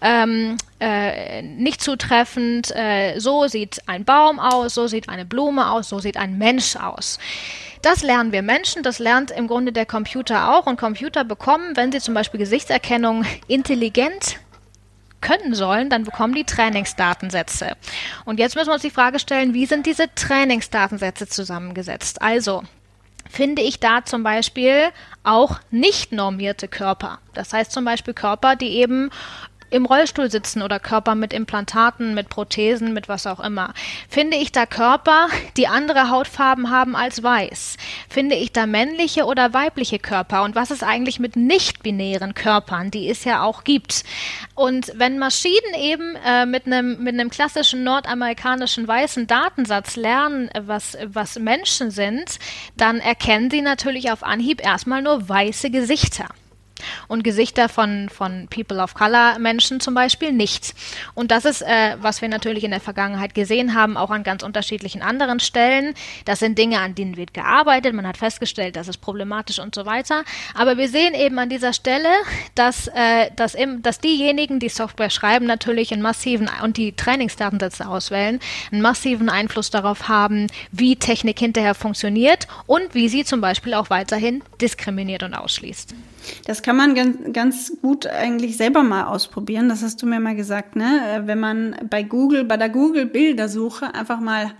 [0.00, 2.70] ähm, äh, nicht zutreffend.
[2.76, 6.76] Äh, so sieht ein Baum aus, so sieht eine Blume aus, so sieht ein Mensch
[6.76, 7.18] aus.
[7.82, 10.66] Das lernen wir Menschen, das lernt im Grunde der Computer auch.
[10.66, 14.38] Und Computer bekommen, wenn sie zum Beispiel Gesichtserkennung intelligent
[15.20, 17.72] können sollen, dann bekommen die Trainingsdatensätze.
[18.24, 22.22] Und jetzt müssen wir uns die Frage stellen, wie sind diese Trainingsdatensätze zusammengesetzt?
[22.22, 22.62] Also,
[23.28, 24.88] finde ich da zum Beispiel
[25.22, 27.18] auch nicht normierte Körper.
[27.34, 29.10] Das heißt zum Beispiel Körper, die eben
[29.70, 33.74] im Rollstuhl sitzen oder Körper mit Implantaten, mit Prothesen, mit was auch immer.
[34.08, 37.76] Finde ich da Körper, die andere Hautfarben haben als weiß?
[38.08, 40.42] Finde ich da männliche oder weibliche Körper?
[40.44, 44.04] Und was ist eigentlich mit nicht-binären Körpern, die es ja auch gibt?
[44.54, 51.38] Und wenn Maschinen eben äh, mit einem mit klassischen nordamerikanischen weißen Datensatz lernen, was, was
[51.38, 52.38] Menschen sind,
[52.76, 56.28] dann erkennen sie natürlich auf Anhieb erstmal nur weiße Gesichter
[57.08, 60.74] und Gesichter von, von People of Color Menschen zum Beispiel nicht.
[61.14, 64.42] Und das ist, äh, was wir natürlich in der Vergangenheit gesehen haben, auch an ganz
[64.42, 65.94] unterschiedlichen anderen Stellen.
[66.24, 67.94] Das sind Dinge, an denen wird gearbeitet.
[67.94, 70.24] Man hat festgestellt, das ist problematisch und so weiter.
[70.54, 72.08] Aber wir sehen eben an dieser Stelle,
[72.54, 77.86] dass, äh, dass, im, dass diejenigen, die Software schreiben, natürlich einen massiven und die Trainingsdatensätze
[77.86, 78.40] auswählen,
[78.72, 83.90] einen massiven Einfluss darauf haben, wie Technik hinterher funktioniert und wie sie zum Beispiel auch
[83.90, 85.94] weiterhin diskriminiert und ausschließt.
[86.44, 89.70] Das kann man ganz, ganz gut eigentlich selber mal ausprobieren.
[89.70, 91.22] Das hast du mir mal gesagt, ne?
[91.24, 94.52] Wenn man bei Google, bei der Google-Bildersuche einfach mal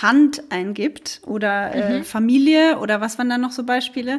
[0.00, 2.00] Hand eingibt oder äh, mhm.
[2.02, 4.18] äh, Familie oder was waren da noch so Beispiele?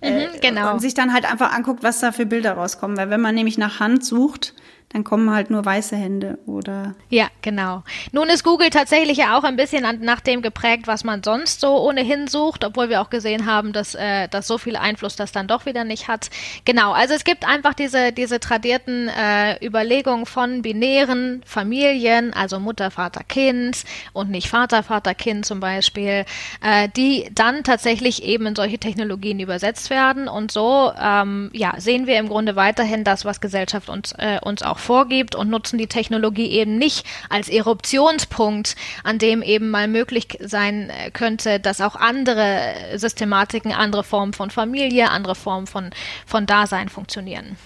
[0.00, 0.72] Mhm, äh, genau.
[0.72, 2.96] Und sich dann halt einfach anguckt, was da für Bilder rauskommen.
[2.96, 4.54] Weil wenn man nämlich nach Hand sucht,
[4.96, 6.94] dann kommen halt nur weiße Hände oder.
[7.10, 7.82] Ja, genau.
[8.12, 11.60] Nun ist Google tatsächlich ja auch ein bisschen an, nach dem geprägt, was man sonst
[11.60, 15.32] so ohnehin sucht, obwohl wir auch gesehen haben, dass, äh, dass so viel Einfluss das
[15.32, 16.30] dann doch wieder nicht hat.
[16.64, 22.90] Genau, also es gibt einfach diese, diese tradierten äh, Überlegungen von binären Familien, also Mutter,
[22.90, 26.24] Vater, Kind und nicht Vater, Vater, Kind zum Beispiel,
[26.64, 30.26] äh, die dann tatsächlich eben in solche Technologien übersetzt werden.
[30.26, 34.62] Und so ähm, ja, sehen wir im Grunde weiterhin das, was Gesellschaft uns, äh, uns
[34.62, 40.38] auch vorgibt und nutzen die Technologie eben nicht als Eruptionspunkt, an dem eben mal möglich
[40.40, 45.90] sein könnte, dass auch andere Systematiken, andere Formen von Familie, andere Formen von,
[46.24, 47.56] von Dasein funktionieren.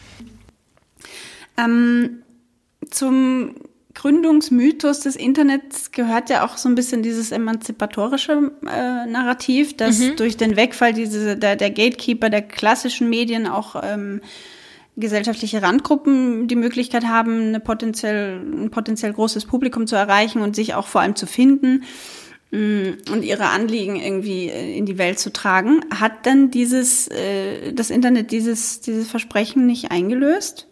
[1.59, 2.22] Ähm,
[2.90, 3.54] zum
[3.94, 10.16] Gründungsmythos des Internets gehört ja auch so ein bisschen dieses emanzipatorische äh, Narrativ, dass mhm.
[10.16, 14.22] durch den Wegfall diese, der, der Gatekeeper der klassischen Medien auch ähm,
[15.00, 20.74] gesellschaftliche Randgruppen die Möglichkeit haben, eine potenziell, ein potenziell großes Publikum zu erreichen und sich
[20.74, 21.84] auch vor allem zu finden
[22.50, 25.84] mm, und ihre Anliegen irgendwie äh, in die Welt zu tragen.
[25.98, 30.68] Hat denn dieses, äh, das Internet dieses, dieses Versprechen nicht eingelöst?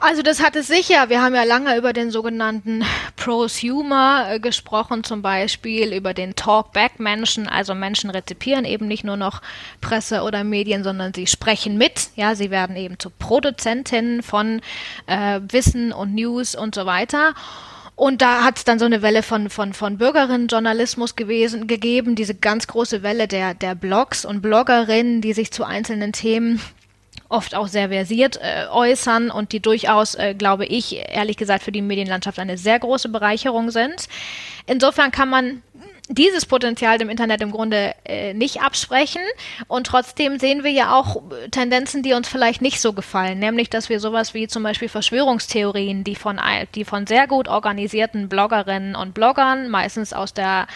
[0.00, 1.08] Also das hat es sicher.
[1.08, 2.84] Wir haben ja lange über den sogenannten
[3.24, 7.48] Prosumer äh, gesprochen, zum Beispiel über den Talkback-Menschen.
[7.48, 9.40] Also Menschen rezipieren eben nicht nur noch
[9.80, 12.10] Presse oder Medien, sondern sie sprechen mit.
[12.16, 14.60] Ja, sie werden eben zu Produzentinnen von
[15.06, 17.32] äh, Wissen und News und so weiter.
[17.96, 22.34] Und da hat es dann so eine Welle von, von, von Bürgerinnenjournalismus gewesen, gegeben, diese
[22.34, 26.60] ganz große Welle der, der Blogs und Bloggerinnen, die sich zu einzelnen Themen
[27.28, 31.72] oft auch sehr versiert äh, äußern und die durchaus, äh, glaube ich, ehrlich gesagt für
[31.72, 34.08] die Medienlandschaft eine sehr große Bereicherung sind.
[34.66, 35.62] Insofern kann man
[36.08, 39.22] dieses Potenzial dem Internet im Grunde äh, nicht absprechen.
[39.68, 43.88] Und trotzdem sehen wir ja auch Tendenzen, die uns vielleicht nicht so gefallen, nämlich dass
[43.88, 46.38] wir sowas wie zum Beispiel Verschwörungstheorien, die von,
[46.74, 50.66] die von sehr gut organisierten Bloggerinnen und Bloggern, meistens aus der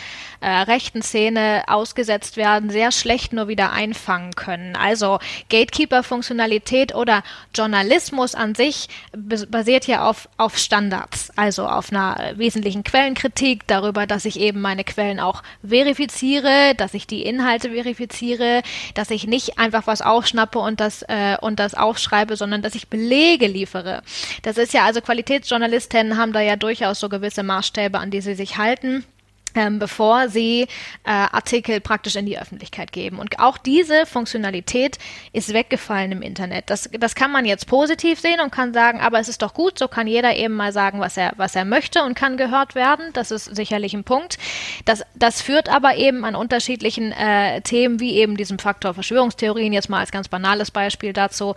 [0.41, 4.77] äh, rechten Szene ausgesetzt werden, sehr schlecht nur wieder einfangen können.
[4.77, 5.19] Also
[5.51, 7.23] Gatekeeper-Funktionalität oder
[7.55, 14.25] Journalismus an sich basiert ja auf, auf Standards, also auf einer wesentlichen Quellenkritik darüber, dass
[14.25, 18.63] ich eben meine Quellen auch verifiziere, dass ich die Inhalte verifiziere,
[18.95, 22.89] dass ich nicht einfach was aufschnappe und das, äh, und das aufschreibe, sondern dass ich
[22.89, 24.03] Belege liefere.
[24.43, 28.35] Das ist ja also Qualitätsjournalistinnen haben da ja durchaus so gewisse Maßstäbe, an die sie
[28.35, 29.05] sich halten
[29.55, 30.63] ähm, bevor sie
[31.05, 33.19] äh, Artikel praktisch in die Öffentlichkeit geben.
[33.19, 34.99] Und auch diese Funktionalität
[35.33, 36.71] ist weggefallen im Internet.
[36.71, 39.79] Das, das kann man jetzt positiv sehen und kann sagen, aber es ist doch gut,
[39.79, 43.11] so kann jeder eben mal sagen, was er, was er möchte und kann gehört werden.
[43.13, 44.39] Das ist sicherlich ein Punkt.
[44.85, 49.89] Das, das führt aber eben an unterschiedlichen äh, Themen, wie eben diesem Faktor Verschwörungstheorien, jetzt
[49.89, 51.55] mal als ganz banales Beispiel dazu,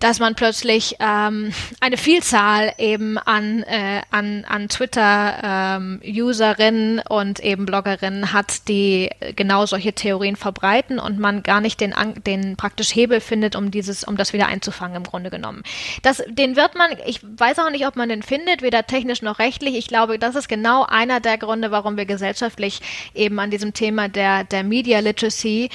[0.00, 7.66] dass man plötzlich ähm, eine Vielzahl eben an, äh, an, an Twitter-Userinnen ähm, und eben
[7.66, 11.94] Bloggerinnen hat, die genau solche Theorien verbreiten und man gar nicht den,
[12.26, 15.62] den praktisch Hebel findet, um dieses, um das wieder einzufangen im Grunde genommen.
[16.02, 19.38] Das, den wird man, ich weiß auch nicht, ob man den findet, weder technisch noch
[19.38, 19.76] rechtlich.
[19.76, 22.80] Ich glaube, das ist genau einer der Gründe, warum wir gesellschaftlich
[23.14, 25.70] eben an diesem Thema der, der Media Literacy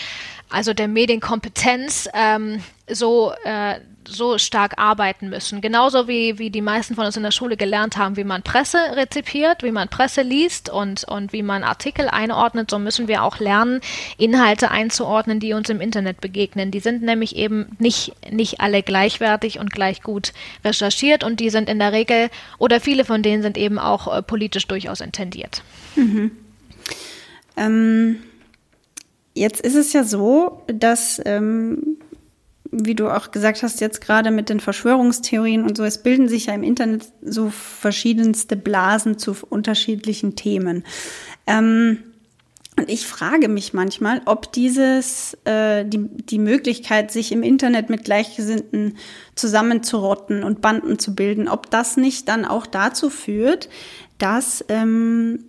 [0.52, 3.80] also der Medienkompetenz, ähm, so, äh,
[4.12, 5.62] so stark arbeiten müssen.
[5.62, 8.78] Genauso wie, wie die meisten von uns in der Schule gelernt haben, wie man Presse
[8.96, 13.40] rezipiert, wie man Presse liest und, und wie man Artikel einordnet, so müssen wir auch
[13.40, 13.82] lernen,
[14.18, 16.72] Inhalte einzuordnen, die uns im Internet begegnen.
[16.72, 21.70] Die sind nämlich eben nicht, nicht alle gleichwertig und gleich gut recherchiert und die sind
[21.70, 25.64] in der Regel, oder viele von denen sind eben auch äh, politisch durchaus intendiert.
[25.96, 26.32] Mhm.
[27.58, 28.24] Ähm
[29.34, 31.98] Jetzt ist es ja so, dass, ähm,
[32.72, 36.48] wie du auch gesagt hast, jetzt gerade mit den Verschwörungstheorien und so, es bilden sich
[36.48, 40.84] ja im Internet so verschiedenste Blasen zu unterschiedlichen Themen.
[41.46, 42.00] Ähm,
[42.78, 48.06] und ich frage mich manchmal, ob dieses, äh, die, die Möglichkeit, sich im Internet mit
[48.06, 48.98] Gleichgesinnten
[49.36, 53.68] zusammenzurotten und Banden zu bilden, ob das nicht dann auch dazu führt,
[54.18, 55.40] dass ähm,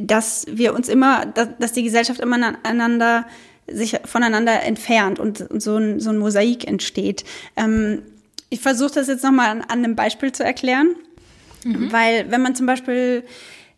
[0.00, 3.26] dass wir uns immer, dass, die Gesellschaft immer einander
[3.74, 7.24] sich voneinander entfernt und so ein, so ein Mosaik entsteht.
[7.56, 8.02] Ähm,
[8.50, 10.94] ich versuche das jetzt nochmal an, an einem Beispiel zu erklären,
[11.64, 11.90] mhm.
[11.90, 13.24] weil wenn man zum Beispiel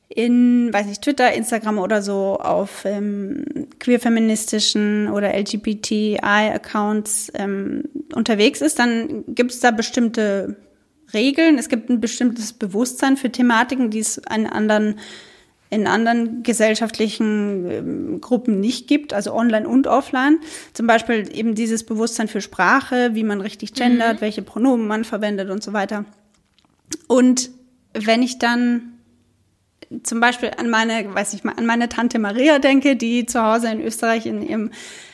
[0.09, 3.44] in, weiß nicht, Twitter, Instagram oder so auf ähm,
[3.80, 10.57] queer-feministischen oder LGBTI-Accounts ähm, unterwegs ist, dann gibt es da bestimmte
[11.12, 11.59] Regeln.
[11.59, 14.98] Es gibt ein bestimmtes Bewusstsein für Thematiken, die es an anderen
[15.70, 20.38] in anderen gesellschaftlichen ähm, Gruppen nicht gibt, also online und offline.
[20.72, 24.20] Zum Beispiel eben dieses Bewusstsein für Sprache, wie man richtig gendert, mhm.
[24.20, 26.05] welche Pronomen man verwendet und so weiter.
[27.09, 27.50] Und
[27.92, 28.94] wenn ich dann
[30.03, 33.68] zum Beispiel an meine, weiß ich mal, an meine Tante Maria denke, die zu Hause
[33.70, 34.70] in Österreich in ihrem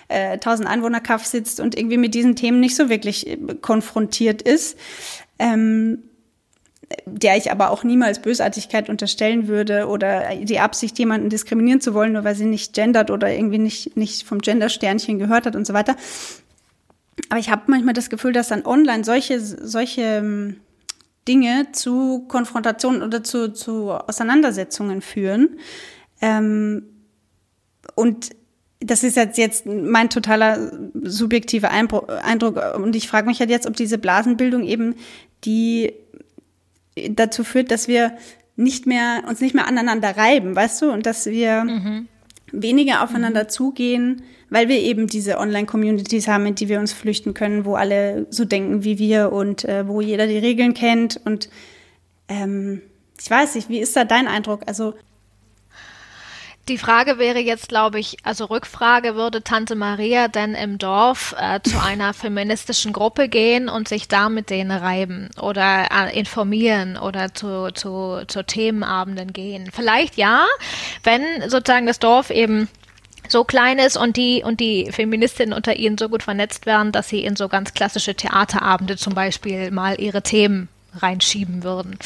[0.08, 4.42] äh, 1000 Einwohner Kaff sitzt und irgendwie mit diesen Themen nicht so wirklich äh, konfrontiert
[4.42, 4.78] ist,
[5.38, 6.02] ähm,
[7.06, 12.12] der ich aber auch niemals Bösartigkeit unterstellen würde oder die Absicht, jemanden diskriminieren zu wollen,
[12.12, 15.72] nur weil sie nicht gendert oder irgendwie nicht, nicht vom Gendersternchen gehört hat und so
[15.72, 15.96] weiter.
[17.28, 20.56] Aber ich habe manchmal das Gefühl, dass dann online solche, solche ähm,
[21.28, 25.58] Dinge zu Konfrontationen oder zu, zu Auseinandersetzungen führen.
[26.20, 26.82] Ähm,
[27.94, 28.30] und
[28.80, 32.60] das ist jetzt, jetzt mein totaler subjektiver Eindruck.
[32.76, 34.94] Und ich frage mich halt jetzt, ob diese Blasenbildung eben
[35.44, 35.92] die
[37.10, 38.12] dazu führt, dass wir
[38.56, 42.08] nicht mehr, uns nicht mehr aneinander reiben, weißt du, und dass wir mhm.
[42.52, 43.48] weniger aufeinander mhm.
[43.48, 48.26] zugehen, weil wir eben diese Online-Communities haben, in die wir uns flüchten können, wo alle
[48.30, 51.20] so denken wie wir und äh, wo jeder die Regeln kennt.
[51.24, 51.48] Und
[52.28, 52.82] ähm,
[53.20, 54.62] ich weiß nicht, wie ist da dein Eindruck?
[54.66, 54.94] Also
[56.68, 61.60] Die Frage wäre jetzt, glaube ich, also Rückfrage, würde Tante Maria denn im Dorf äh,
[61.62, 67.34] zu einer feministischen Gruppe gehen und sich da mit denen reiben oder äh, informieren oder
[67.34, 69.70] zu, zu, zu Themenabenden gehen?
[69.72, 70.46] Vielleicht ja,
[71.02, 72.68] wenn sozusagen das Dorf eben
[73.28, 77.08] so klein ist und die und die Feministinnen unter ihnen so gut vernetzt werden, dass
[77.08, 81.98] sie in so ganz klassische Theaterabende zum Beispiel mal ihre Themen reinschieben würden.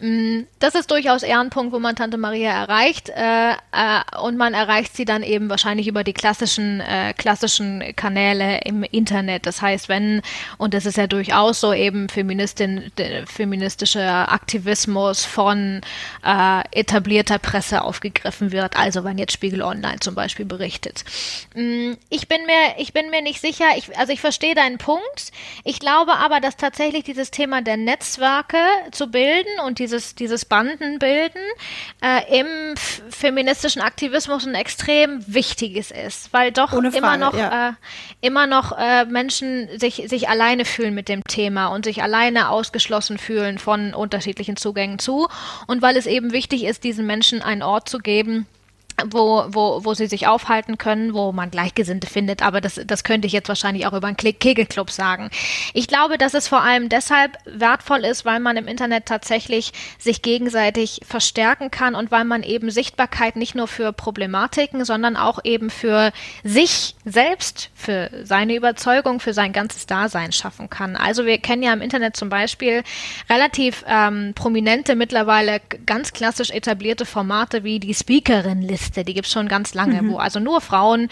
[0.00, 4.36] Mm, das ist durchaus eher ein Punkt, wo man Tante Maria erreicht äh, äh, und
[4.36, 9.46] man erreicht sie dann eben wahrscheinlich über die klassischen äh, klassischen Kanäle im Internet.
[9.46, 10.22] Das heißt, wenn
[10.58, 12.90] und das ist ja durchaus so eben Feministin
[13.26, 15.80] feministischer Aktivismus von
[16.24, 18.76] äh, etablierter Presse aufgegriffen wird.
[18.76, 21.04] Also wenn jetzt Spiegel Online zum Beispiel berichtet.
[21.54, 23.66] Mm, ich bin mir ich bin mir nicht sicher.
[23.76, 25.32] Ich, also ich verstehe deinen Punkt.
[25.62, 28.58] Ich glaube aber, dass tatsächlich dieses Thema der Netzwerke Netzwerke
[28.90, 31.42] zu bilden und dieses, dieses Bandenbilden
[32.02, 37.70] äh, im feministischen Aktivismus ein extrem wichtiges ist, weil doch Frage, immer noch, ja.
[37.70, 37.72] äh,
[38.20, 43.18] immer noch äh, Menschen sich, sich alleine fühlen mit dem Thema und sich alleine ausgeschlossen
[43.18, 45.28] fühlen von unterschiedlichen Zugängen zu
[45.66, 48.46] und weil es eben wichtig ist, diesen Menschen einen Ort zu geben,
[49.04, 53.26] wo, wo, wo sie sich aufhalten können, wo man Gleichgesinnte findet, aber das, das könnte
[53.26, 55.30] ich jetzt wahrscheinlich auch über einen Kegelclub sagen.
[55.72, 60.22] Ich glaube, dass es vor allem deshalb wertvoll ist, weil man im Internet tatsächlich sich
[60.22, 65.70] gegenseitig verstärken kann und weil man eben Sichtbarkeit nicht nur für Problematiken, sondern auch eben
[65.70, 66.12] für
[66.44, 70.96] sich selbst, für seine Überzeugung, für sein ganzes Dasein schaffen kann.
[70.96, 72.84] Also wir kennen ja im Internet zum Beispiel
[73.28, 79.32] relativ ähm, prominente, mittlerweile ganz klassisch etablierte Formate wie die Speakerin-Liste Liste, die gibt es
[79.32, 80.12] schon ganz lange, mhm.
[80.12, 81.08] wo also nur Frauen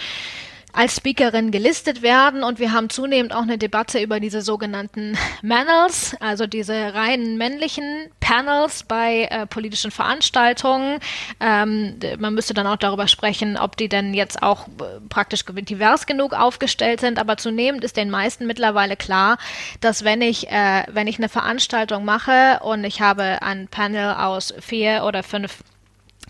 [0.74, 6.16] als Speakerin gelistet werden und wir haben zunehmend auch eine Debatte über diese sogenannten Manels,
[6.20, 10.98] also diese reinen männlichen Panels bei äh, politischen Veranstaltungen.
[11.40, 16.06] Ähm, man müsste dann auch darüber sprechen, ob die denn jetzt auch äh, praktisch divers
[16.06, 19.36] genug aufgestellt sind, aber zunehmend ist den meisten mittlerweile klar,
[19.82, 24.54] dass wenn ich, äh, wenn ich eine Veranstaltung mache und ich habe ein Panel aus
[24.58, 25.58] vier oder fünf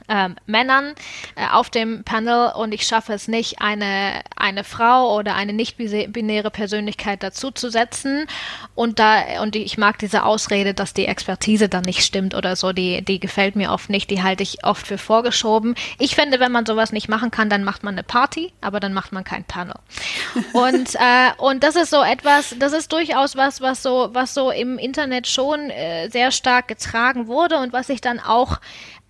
[0.09, 0.95] ähm, Männern
[1.37, 6.51] äh, auf dem Panel und ich schaffe es nicht, eine, eine Frau oder eine nicht-binäre
[6.51, 8.27] Persönlichkeit dazuzusetzen.
[8.75, 12.73] Und da, und ich mag diese Ausrede, dass die Expertise dann nicht stimmt oder so,
[12.73, 15.75] die, die gefällt mir oft nicht, die halte ich oft für vorgeschoben.
[15.99, 18.93] Ich finde, wenn man sowas nicht machen kann, dann macht man eine Party, aber dann
[18.93, 19.77] macht man kein Panel.
[20.53, 24.51] und, äh, und das ist so etwas, das ist durchaus was, was so, was so
[24.51, 28.59] im Internet schon äh, sehr stark getragen wurde und was sich dann auch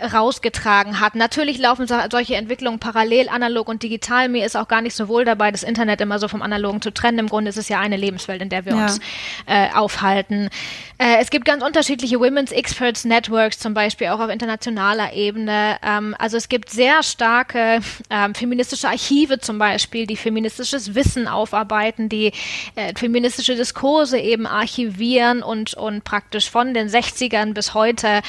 [0.02, 1.14] rausgetragen hat.
[1.14, 4.28] Natürlich laufen solche Entwicklungen parallel, analog und digital.
[4.28, 6.92] Mir ist auch gar nicht so wohl dabei, das Internet immer so vom Analogen zu
[6.92, 7.18] trennen.
[7.18, 8.82] Im Grunde ist es ja eine Lebenswelt, in der wir ja.
[8.84, 9.00] uns
[9.46, 10.50] äh, aufhalten.
[10.98, 15.76] Äh, es gibt ganz unterschiedliche Women's Experts Networks, zum Beispiel auch auf internationaler Ebene.
[15.82, 22.08] Ähm, also es gibt sehr starke ähm, feministische Archive zum Beispiel, die feministisches Wissen aufarbeiten,
[22.08, 22.32] die
[22.74, 28.20] äh, feministische Diskurse eben archivieren und, und praktisch von den 60ern bis heute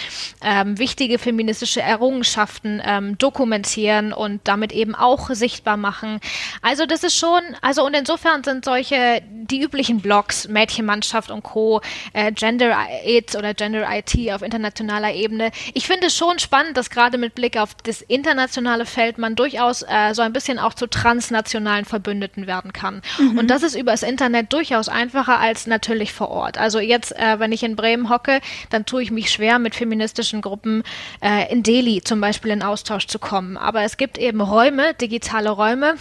[0.44, 6.20] ähm, wichtige feministische feministische Errungenschaften ähm, dokumentieren und damit eben auch sichtbar machen.
[6.62, 11.82] Also das ist schon, also und insofern sind solche, die üblichen Blogs, Mädchenmannschaft und Co.,
[12.12, 15.52] äh, Gender AIDS oder Gender IT auf internationaler Ebene.
[15.74, 19.84] Ich finde es schon spannend, dass gerade mit Blick auf das internationale Feld man durchaus
[19.84, 23.02] äh, so ein bisschen auch zu transnationalen Verbündeten werden kann.
[23.18, 23.38] Mhm.
[23.38, 26.58] Und das ist übers Internet durchaus einfacher als natürlich vor Ort.
[26.58, 30.42] Also jetzt, äh, wenn ich in Bremen hocke, dann tue ich mich schwer mit feministischen
[30.42, 30.84] Gruppen
[31.22, 33.58] äh, in Delhi zum Beispiel in Austausch zu kommen.
[33.58, 35.96] Aber es gibt eben Räume, digitale Räume,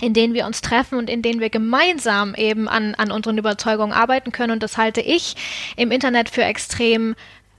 [0.00, 3.92] in denen wir uns treffen und in denen wir gemeinsam eben an, an unseren Überzeugungen
[3.92, 4.52] arbeiten können.
[4.52, 5.36] Und das halte ich
[5.76, 7.14] im Internet für extrem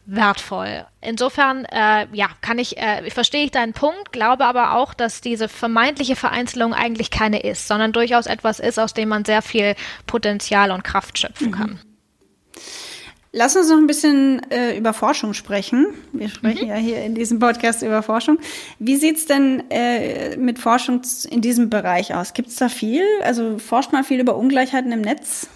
[0.08, 0.86] wertvoll.
[1.00, 5.48] Insofern, äh, ja, kann ich, äh, verstehe ich deinen Punkt, glaube aber auch, dass diese
[5.48, 9.76] vermeintliche Vereinzelung eigentlich keine ist, sondern durchaus etwas ist, aus dem man sehr viel
[10.08, 11.80] Potenzial und Kraft schöpfen mhm.
[13.38, 15.94] Lass uns noch ein bisschen äh, über Forschung sprechen.
[16.12, 16.70] Wir sprechen mhm.
[16.70, 18.40] ja hier in diesem Podcast über Forschung.
[18.80, 22.34] Wie sieht's denn äh, mit Forschung in diesem Bereich aus?
[22.34, 23.04] Gibt's da viel?
[23.22, 25.50] Also forscht man viel über Ungleichheiten im Netz?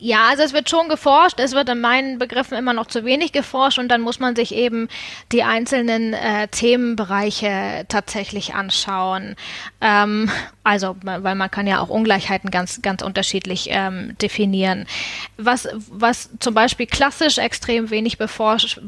[0.00, 3.32] Ja, also es wird schon geforscht, es wird in meinen Begriffen immer noch zu wenig
[3.32, 4.88] geforscht und dann muss man sich eben
[5.32, 9.34] die einzelnen äh, Themenbereiche tatsächlich anschauen.
[9.80, 10.30] Ähm,
[10.68, 14.86] Also, weil man kann ja auch Ungleichheiten ganz, ganz unterschiedlich ähm, definieren.
[15.38, 18.82] Was, was zum Beispiel klassisch extrem wenig beforscht,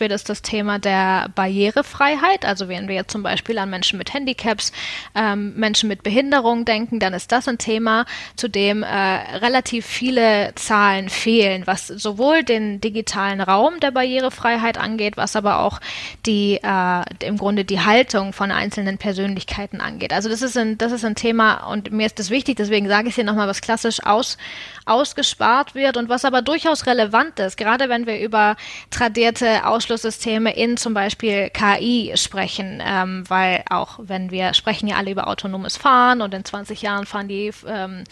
[0.00, 2.46] wird, ist das Thema der Barrierefreiheit.
[2.46, 4.72] Also, wenn wir jetzt zum Beispiel an Menschen mit Handicaps,
[5.14, 8.06] ähm, Menschen mit Behinderung denken, dann ist das ein Thema,
[8.36, 15.18] zu dem äh, relativ viele Zahlen fehlen, was sowohl den digitalen Raum der Barrierefreiheit angeht,
[15.18, 15.82] was aber auch
[16.24, 20.14] die, äh, im Grunde die Haltung von einzelnen Persönlichkeiten angeht.
[20.14, 23.08] Also, das ist ein, das ist ein Thema und mir ist das wichtig, deswegen sage
[23.08, 24.38] ich hier nochmal, was klassisch aus,
[24.84, 28.56] ausgespart wird und was aber durchaus relevant ist, gerade wenn wir über
[28.90, 35.10] tradierte Ausschlusssysteme in zum Beispiel KI sprechen, ähm, weil auch wenn wir sprechen ja alle
[35.10, 38.04] über autonomes Fahren und in 20 Jahren fahren die, ähm,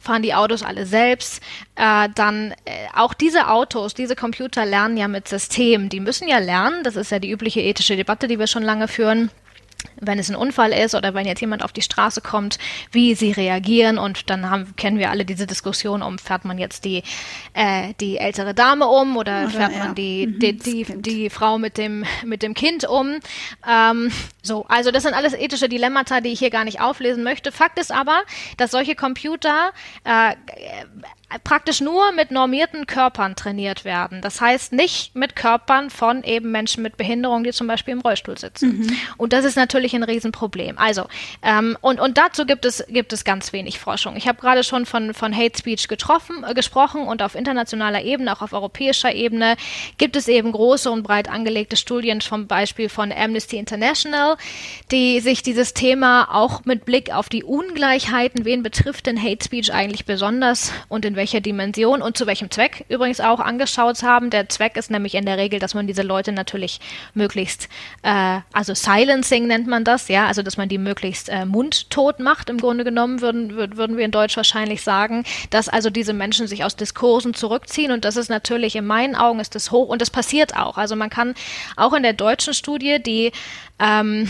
[0.00, 1.42] fahren die Autos alle selbst,
[1.76, 6.38] äh, dann äh, auch diese Autos, diese Computer lernen ja mit Systemen, die müssen ja
[6.38, 9.30] lernen, das ist ja die übliche ethische Debatte, die wir schon lange führen
[10.00, 12.58] wenn es ein Unfall ist oder wenn jetzt jemand auf die Straße kommt,
[12.92, 16.84] wie sie reagieren und dann haben, kennen wir alle diese Diskussion um, fährt man jetzt
[16.84, 17.02] die,
[17.54, 21.58] äh, die ältere Dame um oder, oder fährt man die, mhm, die, die, die, Frau
[21.58, 23.16] mit dem, mit dem Kind um.
[23.68, 24.10] Ähm,
[24.42, 27.52] so, also das sind alles ethische Dilemmata, die ich hier gar nicht auflesen möchte.
[27.52, 28.22] Fakt ist aber,
[28.56, 29.72] dass solche Computer
[30.04, 30.34] äh,
[31.42, 34.20] praktisch nur mit normierten Körpern trainiert werden.
[34.22, 38.38] Das heißt nicht mit Körpern von eben Menschen mit Behinderung, die zum Beispiel im Rollstuhl
[38.38, 38.78] sitzen.
[38.78, 38.96] Mhm.
[39.16, 40.78] Und das ist natürlich ein Riesenproblem.
[40.78, 41.06] Also,
[41.42, 44.16] ähm, und, und dazu gibt es, gibt es ganz wenig Forschung.
[44.16, 48.32] Ich habe gerade schon von, von Hate Speech getroffen, äh, gesprochen und auf internationaler Ebene,
[48.32, 49.56] auch auf europäischer Ebene,
[49.98, 54.36] gibt es eben große und breit angelegte Studien, zum Beispiel von Amnesty International,
[54.92, 59.72] die sich dieses Thema auch mit Blick auf die Ungleichheiten, wen betrifft denn Hate Speech
[59.72, 64.30] eigentlich besonders und in welcher Dimension und zu welchem Zweck übrigens auch angeschaut haben.
[64.30, 66.80] Der Zweck ist nämlich in der Regel, dass man diese Leute natürlich
[67.14, 67.68] möglichst,
[68.02, 72.50] äh, also Silencing nennt man das, ja, also dass man die möglichst äh, mundtot macht,
[72.50, 76.64] im Grunde genommen, würden, würden wir in Deutsch wahrscheinlich sagen, dass also diese Menschen sich
[76.64, 80.10] aus Diskursen zurückziehen und das ist natürlich in meinen Augen ist das hoch und das
[80.10, 80.76] passiert auch.
[80.76, 81.34] Also man kann
[81.76, 83.32] auch in der deutschen Studie, die
[83.78, 84.28] ähm,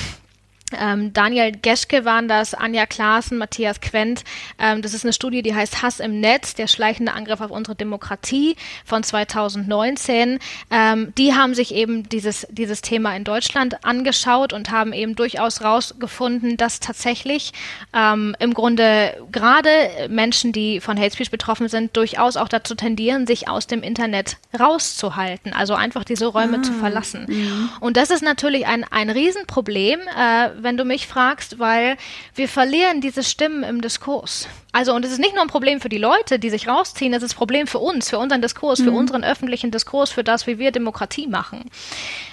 [0.73, 4.25] ähm, Daniel Geschke waren das, Anja Klaassen, Matthias Quent.
[4.59, 7.77] Ähm, das ist eine Studie, die heißt Hass im Netz, der schleichende Angriff auf unsere
[7.77, 10.41] Demokratie von 2019.
[10.71, 15.63] Ähm, die haben sich eben dieses, dieses Thema in Deutschland angeschaut und haben eben durchaus
[15.63, 17.53] rausgefunden, dass tatsächlich
[17.95, 19.71] ähm, im Grunde gerade
[20.09, 24.37] Menschen, die von Hate Speech betroffen sind, durchaus auch dazu tendieren, sich aus dem Internet
[24.59, 27.27] rauszuhalten, also einfach diese Räume ah, zu verlassen.
[27.29, 27.69] Mh.
[27.79, 31.97] Und das ist natürlich ein, ein Riesenproblem, äh, wenn du mich fragst, weil
[32.35, 34.49] wir verlieren diese Stimmen im Diskurs.
[34.73, 37.23] Also, und es ist nicht nur ein Problem für die Leute, die sich rausziehen, es
[37.23, 38.85] ist ein Problem für uns, für unseren Diskurs, mhm.
[38.85, 41.71] für unseren öffentlichen Diskurs, für das, wie wir Demokratie machen.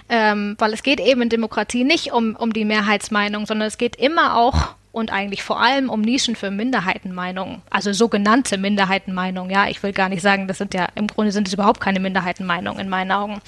[0.10, 3.96] Ähm, weil es geht eben in Demokratie nicht um, um die Mehrheitsmeinung, sondern es geht
[3.96, 9.52] immer auch und eigentlich vor allem um Nischen für Minderheitenmeinungen, also sogenannte Minderheitenmeinungen.
[9.52, 12.00] Ja, ich will gar nicht sagen, das sind ja im Grunde sind es überhaupt keine
[12.00, 13.42] Minderheitenmeinungen in meinen Augen.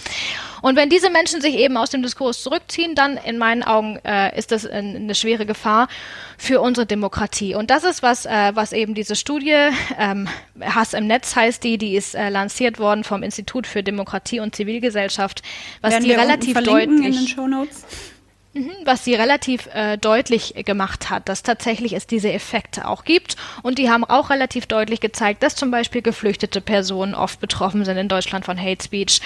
[0.64, 4.36] Und wenn diese Menschen sich eben aus dem Diskurs zurückziehen, dann in meinen Augen äh,
[4.36, 5.88] ist das eine schwere Gefahr
[6.40, 7.54] für unsere Demokratie.
[7.54, 9.70] Und das ist was, äh, was eben diese Studie
[10.00, 10.28] ähm,
[10.60, 14.56] Hass im Netz heißt die, die ist äh, lanciert worden vom Institut für Demokratie und
[14.56, 15.44] Zivilgesellschaft,
[15.82, 17.84] was Werden die relativ deutlich in den Shownotes?
[17.84, 18.15] Mhm,
[18.86, 23.36] was sie relativ äh, deutlich gemacht hat, dass tatsächlich es diese Effekte auch gibt.
[23.64, 27.98] Und die haben auch relativ deutlich gezeigt, dass zum Beispiel geflüchtete Personen oft betroffen sind
[27.98, 29.20] in Deutschland von Hate Speech,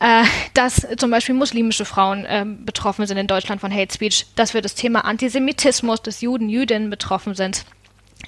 [0.00, 4.52] äh, dass zum Beispiel muslimische Frauen äh, betroffen sind in Deutschland von Hate Speech, dass
[4.52, 7.64] wir das Thema Antisemitismus, dass Juden, Jüdinnen betroffen sind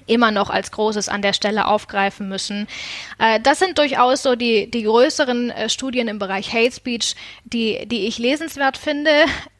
[0.06, 2.66] immer noch als Großes an der Stelle aufgreifen müssen.
[3.18, 7.14] Äh, das sind durchaus so die, die größeren äh, Studien im Bereich Hate Speech,
[7.44, 9.10] die, die ich lesenswert finde.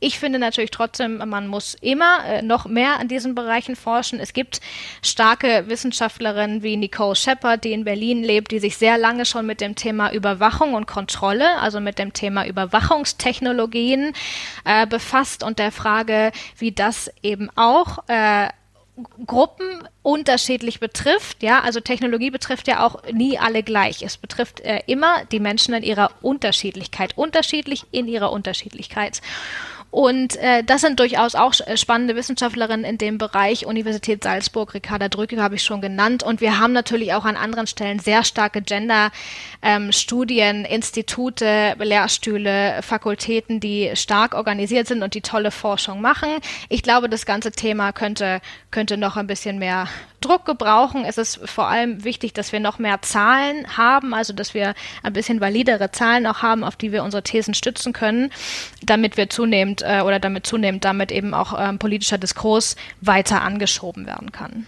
[0.01, 4.21] Ich finde natürlich trotzdem, man muss immer äh, noch mehr an diesen Bereichen forschen.
[4.21, 4.61] Es gibt
[5.03, 9.61] starke Wissenschaftlerinnen wie Nicole Shepard, die in Berlin lebt, die sich sehr lange schon mit
[9.61, 14.13] dem Thema Überwachung und Kontrolle, also mit dem Thema Überwachungstechnologien
[14.65, 18.49] äh, befasst und der Frage, wie das eben auch äh,
[19.27, 21.43] Gruppen unterschiedlich betrifft.
[21.43, 24.03] Ja, also Technologie betrifft ja auch nie alle gleich.
[24.03, 29.21] Es betrifft äh, immer die Menschen in ihrer Unterschiedlichkeit, unterschiedlich in ihrer Unterschiedlichkeit.
[29.91, 33.65] Und äh, das sind durchaus auch äh, spannende Wissenschaftlerinnen in dem Bereich.
[33.65, 36.23] Universität Salzburg, Ricarda Drücke habe ich schon genannt.
[36.23, 43.61] Und wir haben natürlich auch an anderen Stellen sehr starke Gender-Studien, ähm, Institute, Lehrstühle, Fakultäten,
[43.61, 46.29] die stark organisiert sind und die tolle Forschung machen.
[46.69, 49.89] Ich glaube, das ganze Thema könnte, könnte noch ein bisschen mehr
[50.21, 51.05] Druck gebrauchen.
[51.05, 55.13] Es ist vor allem wichtig, dass wir noch mehr Zahlen haben, also dass wir ein
[55.13, 58.31] bisschen validere Zahlen auch haben, auf die wir unsere Thesen stützen können,
[58.83, 64.07] damit wir zunehmend äh, oder damit zunehmend damit eben auch ähm, politischer Diskurs weiter angeschoben
[64.07, 64.67] werden kann.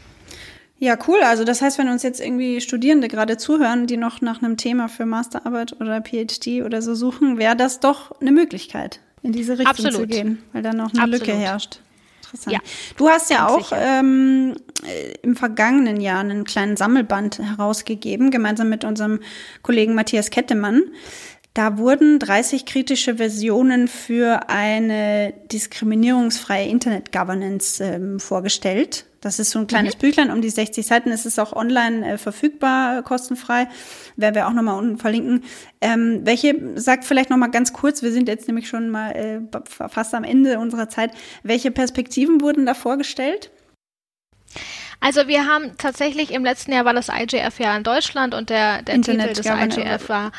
[0.79, 1.21] Ja, cool.
[1.23, 4.89] Also das heißt, wenn uns jetzt irgendwie Studierende gerade zuhören, die noch nach einem Thema
[4.89, 9.67] für Masterarbeit oder PhD oder so suchen, wäre das doch eine Möglichkeit, in diese Richtung
[9.67, 10.01] Absolut.
[10.01, 11.27] zu gehen, weil da noch eine Absolut.
[11.27, 11.81] Lücke herrscht.
[12.33, 12.55] Interessant.
[12.55, 12.61] Ja,
[12.97, 14.55] du hast ja auch ähm,
[14.87, 19.21] äh, im vergangenen Jahr einen kleinen Sammelband herausgegeben, gemeinsam mit unserem
[19.63, 20.83] Kollegen Matthias Kettemann.
[21.55, 29.07] Da wurden 30 kritische Versionen für eine diskriminierungsfreie Internet-Governance ähm, vorgestellt.
[29.21, 31.11] Das ist so ein kleines Büchlein um die 60 Seiten.
[31.11, 33.69] Es ist auch online äh, verfügbar, kostenfrei.
[34.17, 35.45] Werden wir auch nochmal unten verlinken.
[35.83, 40.15] Ähm, welche, sagt vielleicht nochmal ganz kurz, wir sind jetzt nämlich schon mal äh, fast
[40.15, 41.13] am Ende unserer Zeit.
[41.43, 43.51] Welche Perspektiven wurden da vorgestellt?
[45.01, 48.83] Also wir haben tatsächlich im letzten Jahr war das IGF ja in Deutschland und der,
[48.83, 50.33] der Titel Internet des IGF war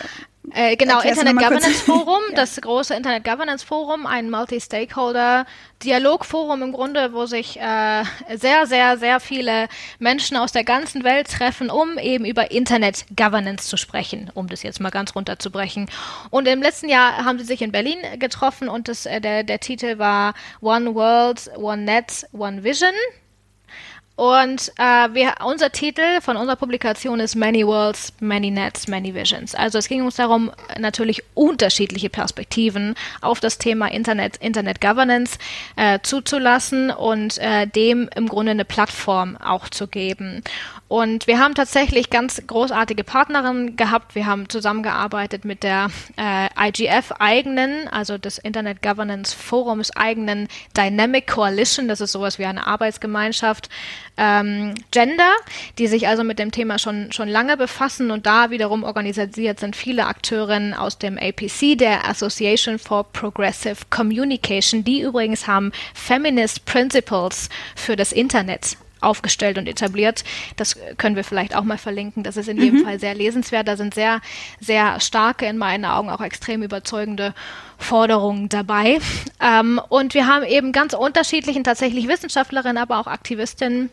[0.53, 1.43] äh, genau Erklär's Internet.
[1.43, 2.35] Governance Forum, Ja.
[2.35, 5.45] das große Internet Governance Forum, ein Multi-Stakeholder
[5.83, 8.03] Dialogforum im Grunde, wo sich äh,
[8.35, 9.67] sehr, sehr, sehr viele
[9.99, 14.63] Menschen aus der ganzen Welt treffen, um eben über Internet Governance zu sprechen, um das
[14.63, 15.89] jetzt mal ganz runterzubrechen.
[16.29, 19.59] Und im letzten Jahr haben sie sich in Berlin getroffen und das, äh, der, der
[19.59, 22.93] Titel war One World, One Net, One Vision.
[24.21, 29.55] Und äh, wir, unser Titel von unserer Publikation ist Many Worlds, Many Nets, Many Visions.
[29.55, 35.39] Also es ging uns darum, natürlich unterschiedliche Perspektiven auf das Thema Internet, Internet Governance
[35.75, 40.43] äh, zuzulassen und äh, dem im Grunde eine Plattform auch zu geben.
[40.87, 44.13] Und wir haben tatsächlich ganz großartige Partnerinnen gehabt.
[44.13, 50.47] Wir haben zusammengearbeitet mit der äh, IGF eigenen, also des Internet Governance Forums eigenen
[50.77, 51.87] Dynamic Coalition.
[51.87, 53.69] Das ist sowas wie eine Arbeitsgemeinschaft.
[54.17, 55.31] Ähm, Gender,
[55.77, 59.75] die sich also mit dem Thema schon, schon lange befassen und da wiederum organisiert sind
[59.75, 67.49] viele Akteurinnen aus dem APC, der Association for Progressive Communication, die übrigens haben Feminist Principles
[67.75, 70.23] für das Internet aufgestellt und etabliert.
[70.55, 72.23] Das können wir vielleicht auch mal verlinken.
[72.23, 73.67] Das ist in jedem Fall sehr lesenswert.
[73.67, 74.21] Da sind sehr,
[74.59, 77.33] sehr starke, in meinen Augen auch extrem überzeugende
[77.77, 78.99] Forderungen dabei.
[79.41, 83.89] Ähm, und wir haben eben ganz unterschiedlichen, tatsächlich Wissenschaftlerinnen, aber auch Aktivistinnen,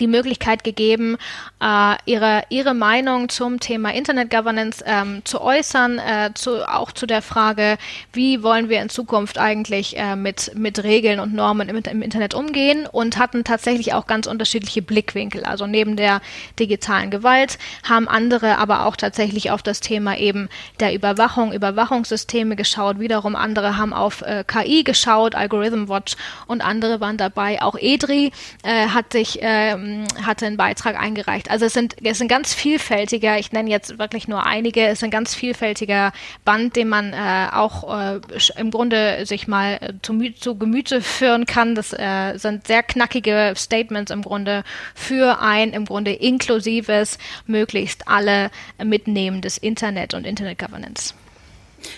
[0.00, 1.16] die Möglichkeit gegeben,
[1.60, 7.06] äh, ihre, ihre Meinung zum Thema Internet Governance ähm, zu äußern, äh, zu, auch zu
[7.06, 7.78] der Frage,
[8.12, 12.34] wie wollen wir in Zukunft eigentlich äh, mit, mit Regeln und Normen im, im Internet
[12.34, 15.44] umgehen und hatten tatsächlich auch ganz unterschiedliche Blickwinkel.
[15.44, 16.20] Also neben der
[16.58, 17.58] digitalen Gewalt
[17.88, 20.48] haben andere aber auch tatsächlich auf das Thema eben
[20.80, 23.00] der Überwachung, Überwachungssysteme geschaut.
[23.00, 26.16] Wiederum andere haben auf äh, KI geschaut, Algorithm Watch
[26.46, 27.60] und andere waren dabei.
[27.62, 28.32] Auch EDRI
[28.62, 29.42] äh, hat sich
[29.78, 31.50] äh, hatte einen Beitrag eingereicht.
[31.50, 35.04] Also es sind, es sind ganz vielfältiger, ich nenne jetzt wirklich nur einige, es ist
[35.04, 36.12] ein ganz vielfältiger
[36.44, 38.20] Band, den man äh, auch äh,
[38.56, 41.74] im Grunde sich mal äh, zu, zu Gemüte führen kann.
[41.74, 44.64] Das äh, sind sehr knackige Statements im Grunde
[44.94, 48.50] für ein im Grunde inklusives, möglichst alle
[48.82, 51.14] mitnehmendes Internet und Internet Governance.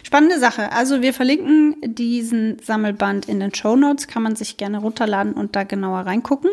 [0.03, 0.73] Spannende Sache.
[0.73, 5.57] Also wir verlinken diesen Sammelband in den Show Notes, kann man sich gerne runterladen und
[5.57, 6.51] da genauer reingucken.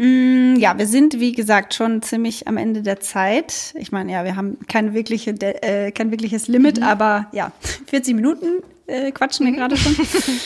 [0.00, 3.74] Mm, Ja, wir sind, wie gesagt, schon ziemlich am Ende der Zeit.
[3.78, 7.52] Ich meine, ja, wir haben kein, wirkliche, äh, kein wirkliches Limit, aber ja,
[7.86, 8.46] 40 Minuten
[8.86, 9.94] äh, quatschen wir gerade schon.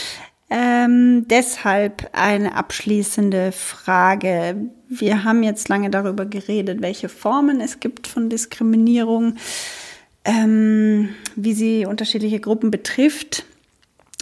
[0.50, 4.56] ähm, deshalb eine abschließende Frage.
[4.88, 9.36] Wir haben jetzt lange darüber geredet, welche Formen es gibt von Diskriminierung,
[10.24, 13.44] ähm, wie sie unterschiedliche Gruppen betrifft.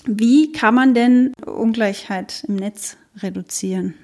[0.05, 3.95] Wie kann man denn Ungleichheit im Netz reduzieren?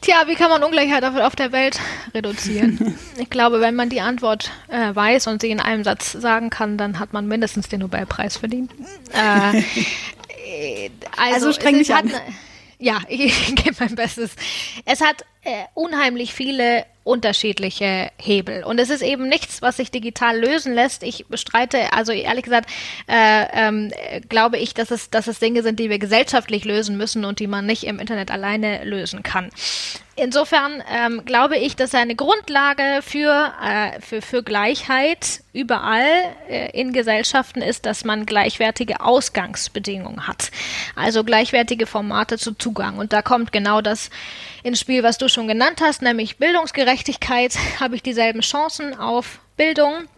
[0.00, 1.78] Tja, wie kann man Ungleichheit auf, auf der Welt
[2.14, 2.96] reduzieren?
[3.18, 6.78] ich glaube, wenn man die Antwort äh, weiß und sie in einem Satz sagen kann,
[6.78, 8.70] dann hat man mindestens den Nobelpreis verdient.
[9.12, 12.10] Äh, äh, Also streng dich es hat an.
[12.10, 12.20] ne-
[12.78, 14.30] ja, ich, gebe mein Bestes.
[14.84, 18.62] Es hat äh, unheimlich viele unterschiedliche Hebel.
[18.62, 21.02] Und es ist eben nichts, was sich digital lösen lässt.
[21.02, 22.70] Ich bestreite, also ehrlich gesagt,
[23.08, 27.24] äh, äh, glaube ich, dass es, dass es Dinge sind, die wir gesellschaftlich lösen müssen
[27.24, 29.50] und die man nicht im Internet alleine lösen kann.
[30.20, 36.08] Insofern ähm, glaube ich, dass eine Grundlage für, äh, für, für Gleichheit überall
[36.48, 40.50] äh, in Gesellschaften ist, dass man gleichwertige Ausgangsbedingungen hat.
[40.96, 42.98] Also gleichwertige Formate zu Zugang.
[42.98, 44.10] Und da kommt genau das
[44.64, 46.97] ins Spiel, was du schon genannt hast, nämlich Bildungsgerechtigkeit.
[47.80, 50.08] Habe ich dieselben Chancen auf Bildung?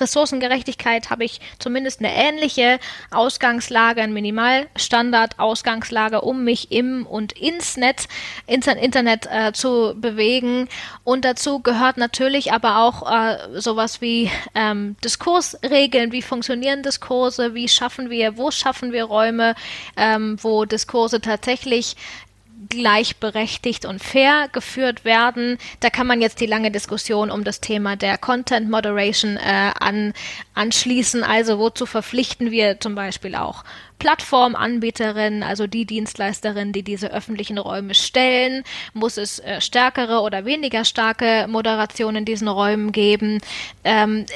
[0.00, 2.78] Ressourcengerechtigkeit habe ich zumindest eine ähnliche
[3.10, 8.08] Ausgangslage, ein Minimalstandard-Ausgangslage, um mich im und ins Netz,
[8.46, 10.68] ins Internet äh, zu bewegen.
[11.04, 17.68] Und dazu gehört natürlich aber auch äh, sowas wie ähm, Diskursregeln, wie funktionieren Diskurse, wie
[17.68, 19.54] schaffen wir, wo schaffen wir Räume,
[19.96, 21.96] ähm, wo Diskurse tatsächlich
[22.68, 25.58] gleichberechtigt und fair geführt werden.
[25.80, 30.12] Da kann man jetzt die lange Diskussion um das Thema der Content Moderation äh, an,
[30.54, 31.22] anschließen.
[31.22, 33.64] Also wozu verpflichten wir zum Beispiel auch
[33.98, 38.62] Plattformanbieterinnen, also die Dienstleisterinnen, die diese öffentlichen Räume stellen?
[38.92, 43.40] Muss es äh, stärkere oder weniger starke Moderationen in diesen Räumen geben?
[43.84, 44.26] Ähm,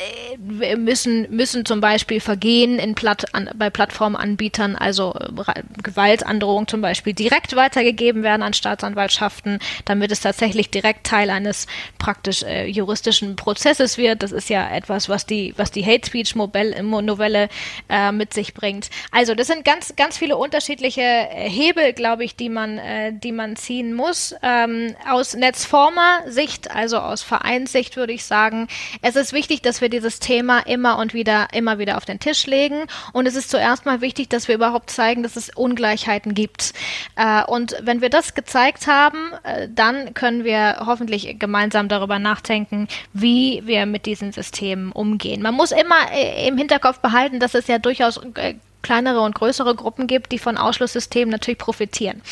[0.61, 6.81] äh, müssen, müssen zum Beispiel Vergehen in Platt, an, bei Plattformanbietern, also äh, Gewaltandrohung zum
[6.81, 11.67] Beispiel, direkt weitergegeben werden an Staatsanwaltschaften, damit es tatsächlich direkt Teil eines
[11.99, 14.23] praktisch äh, juristischen Prozesses wird.
[14.23, 17.49] Das ist ja etwas, was die, was die Hate Speech Novelle
[17.89, 18.89] äh, mit sich bringt.
[19.11, 23.33] Also das sind ganz, ganz viele unterschiedliche äh, Hebel, glaube ich, die man, äh, die
[23.33, 24.35] man ziehen muss.
[24.43, 28.69] Ähm, aus Netzformer-Sicht, also aus Vereinssicht, würde ich sagen,
[29.03, 32.47] es ist wichtig, dass wir dieses Thema immer und wieder, immer wieder auf den Tisch
[32.47, 32.87] legen.
[33.13, 36.73] Und es ist zuerst mal wichtig, dass wir überhaupt zeigen, dass es Ungleichheiten gibt.
[37.17, 42.87] Äh, und wenn wir das gezeigt haben, äh, dann können wir hoffentlich gemeinsam darüber nachdenken,
[43.13, 45.43] wie wir mit diesen Systemen umgehen.
[45.43, 49.75] Man muss immer äh, im Hinterkopf behalten, dass es ja durchaus äh, kleinere und größere
[49.75, 52.23] Gruppen gibt, die von Ausschlusssystemen natürlich profitieren.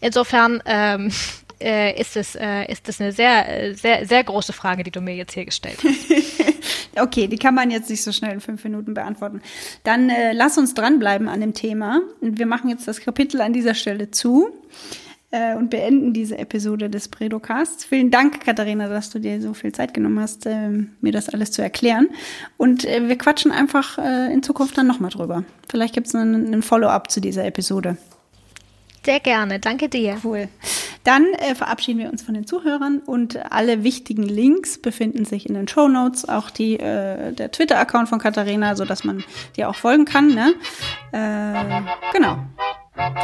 [0.00, 1.10] Insofern ähm,
[1.60, 5.14] äh, ist es äh, ist es eine sehr sehr sehr große Frage, die du mir
[5.14, 7.00] jetzt hier gestellt hast.
[7.00, 9.42] okay, die kann man jetzt nicht so schnell in fünf Minuten beantworten.
[9.84, 12.00] Dann äh, lass uns dranbleiben an dem Thema.
[12.20, 14.50] Wir machen jetzt das Kapitel an dieser Stelle zu
[15.30, 17.84] äh, und beenden diese Episode des Predocasts.
[17.84, 20.68] Vielen Dank, Katharina, dass du dir so viel Zeit genommen hast, äh,
[21.00, 22.08] mir das alles zu erklären.
[22.56, 25.44] Und äh, wir quatschen einfach äh, in Zukunft dann nochmal drüber.
[25.68, 27.96] Vielleicht gibt es einen, einen Follow-up zu dieser Episode.
[29.04, 30.18] Sehr gerne, danke dir.
[30.22, 30.48] Cool.
[31.04, 35.54] Dann äh, verabschieden wir uns von den Zuhörern und alle wichtigen Links befinden sich in
[35.54, 39.24] den Show Notes, auch die, äh, der Twitter-Account von Katharina, sodass man
[39.56, 40.34] dir auch folgen kann.
[40.34, 40.54] Ne?
[41.12, 42.38] Äh, genau.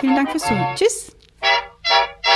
[0.00, 0.74] Vielen Dank fürs Zuhören.
[0.76, 1.14] Tschüss.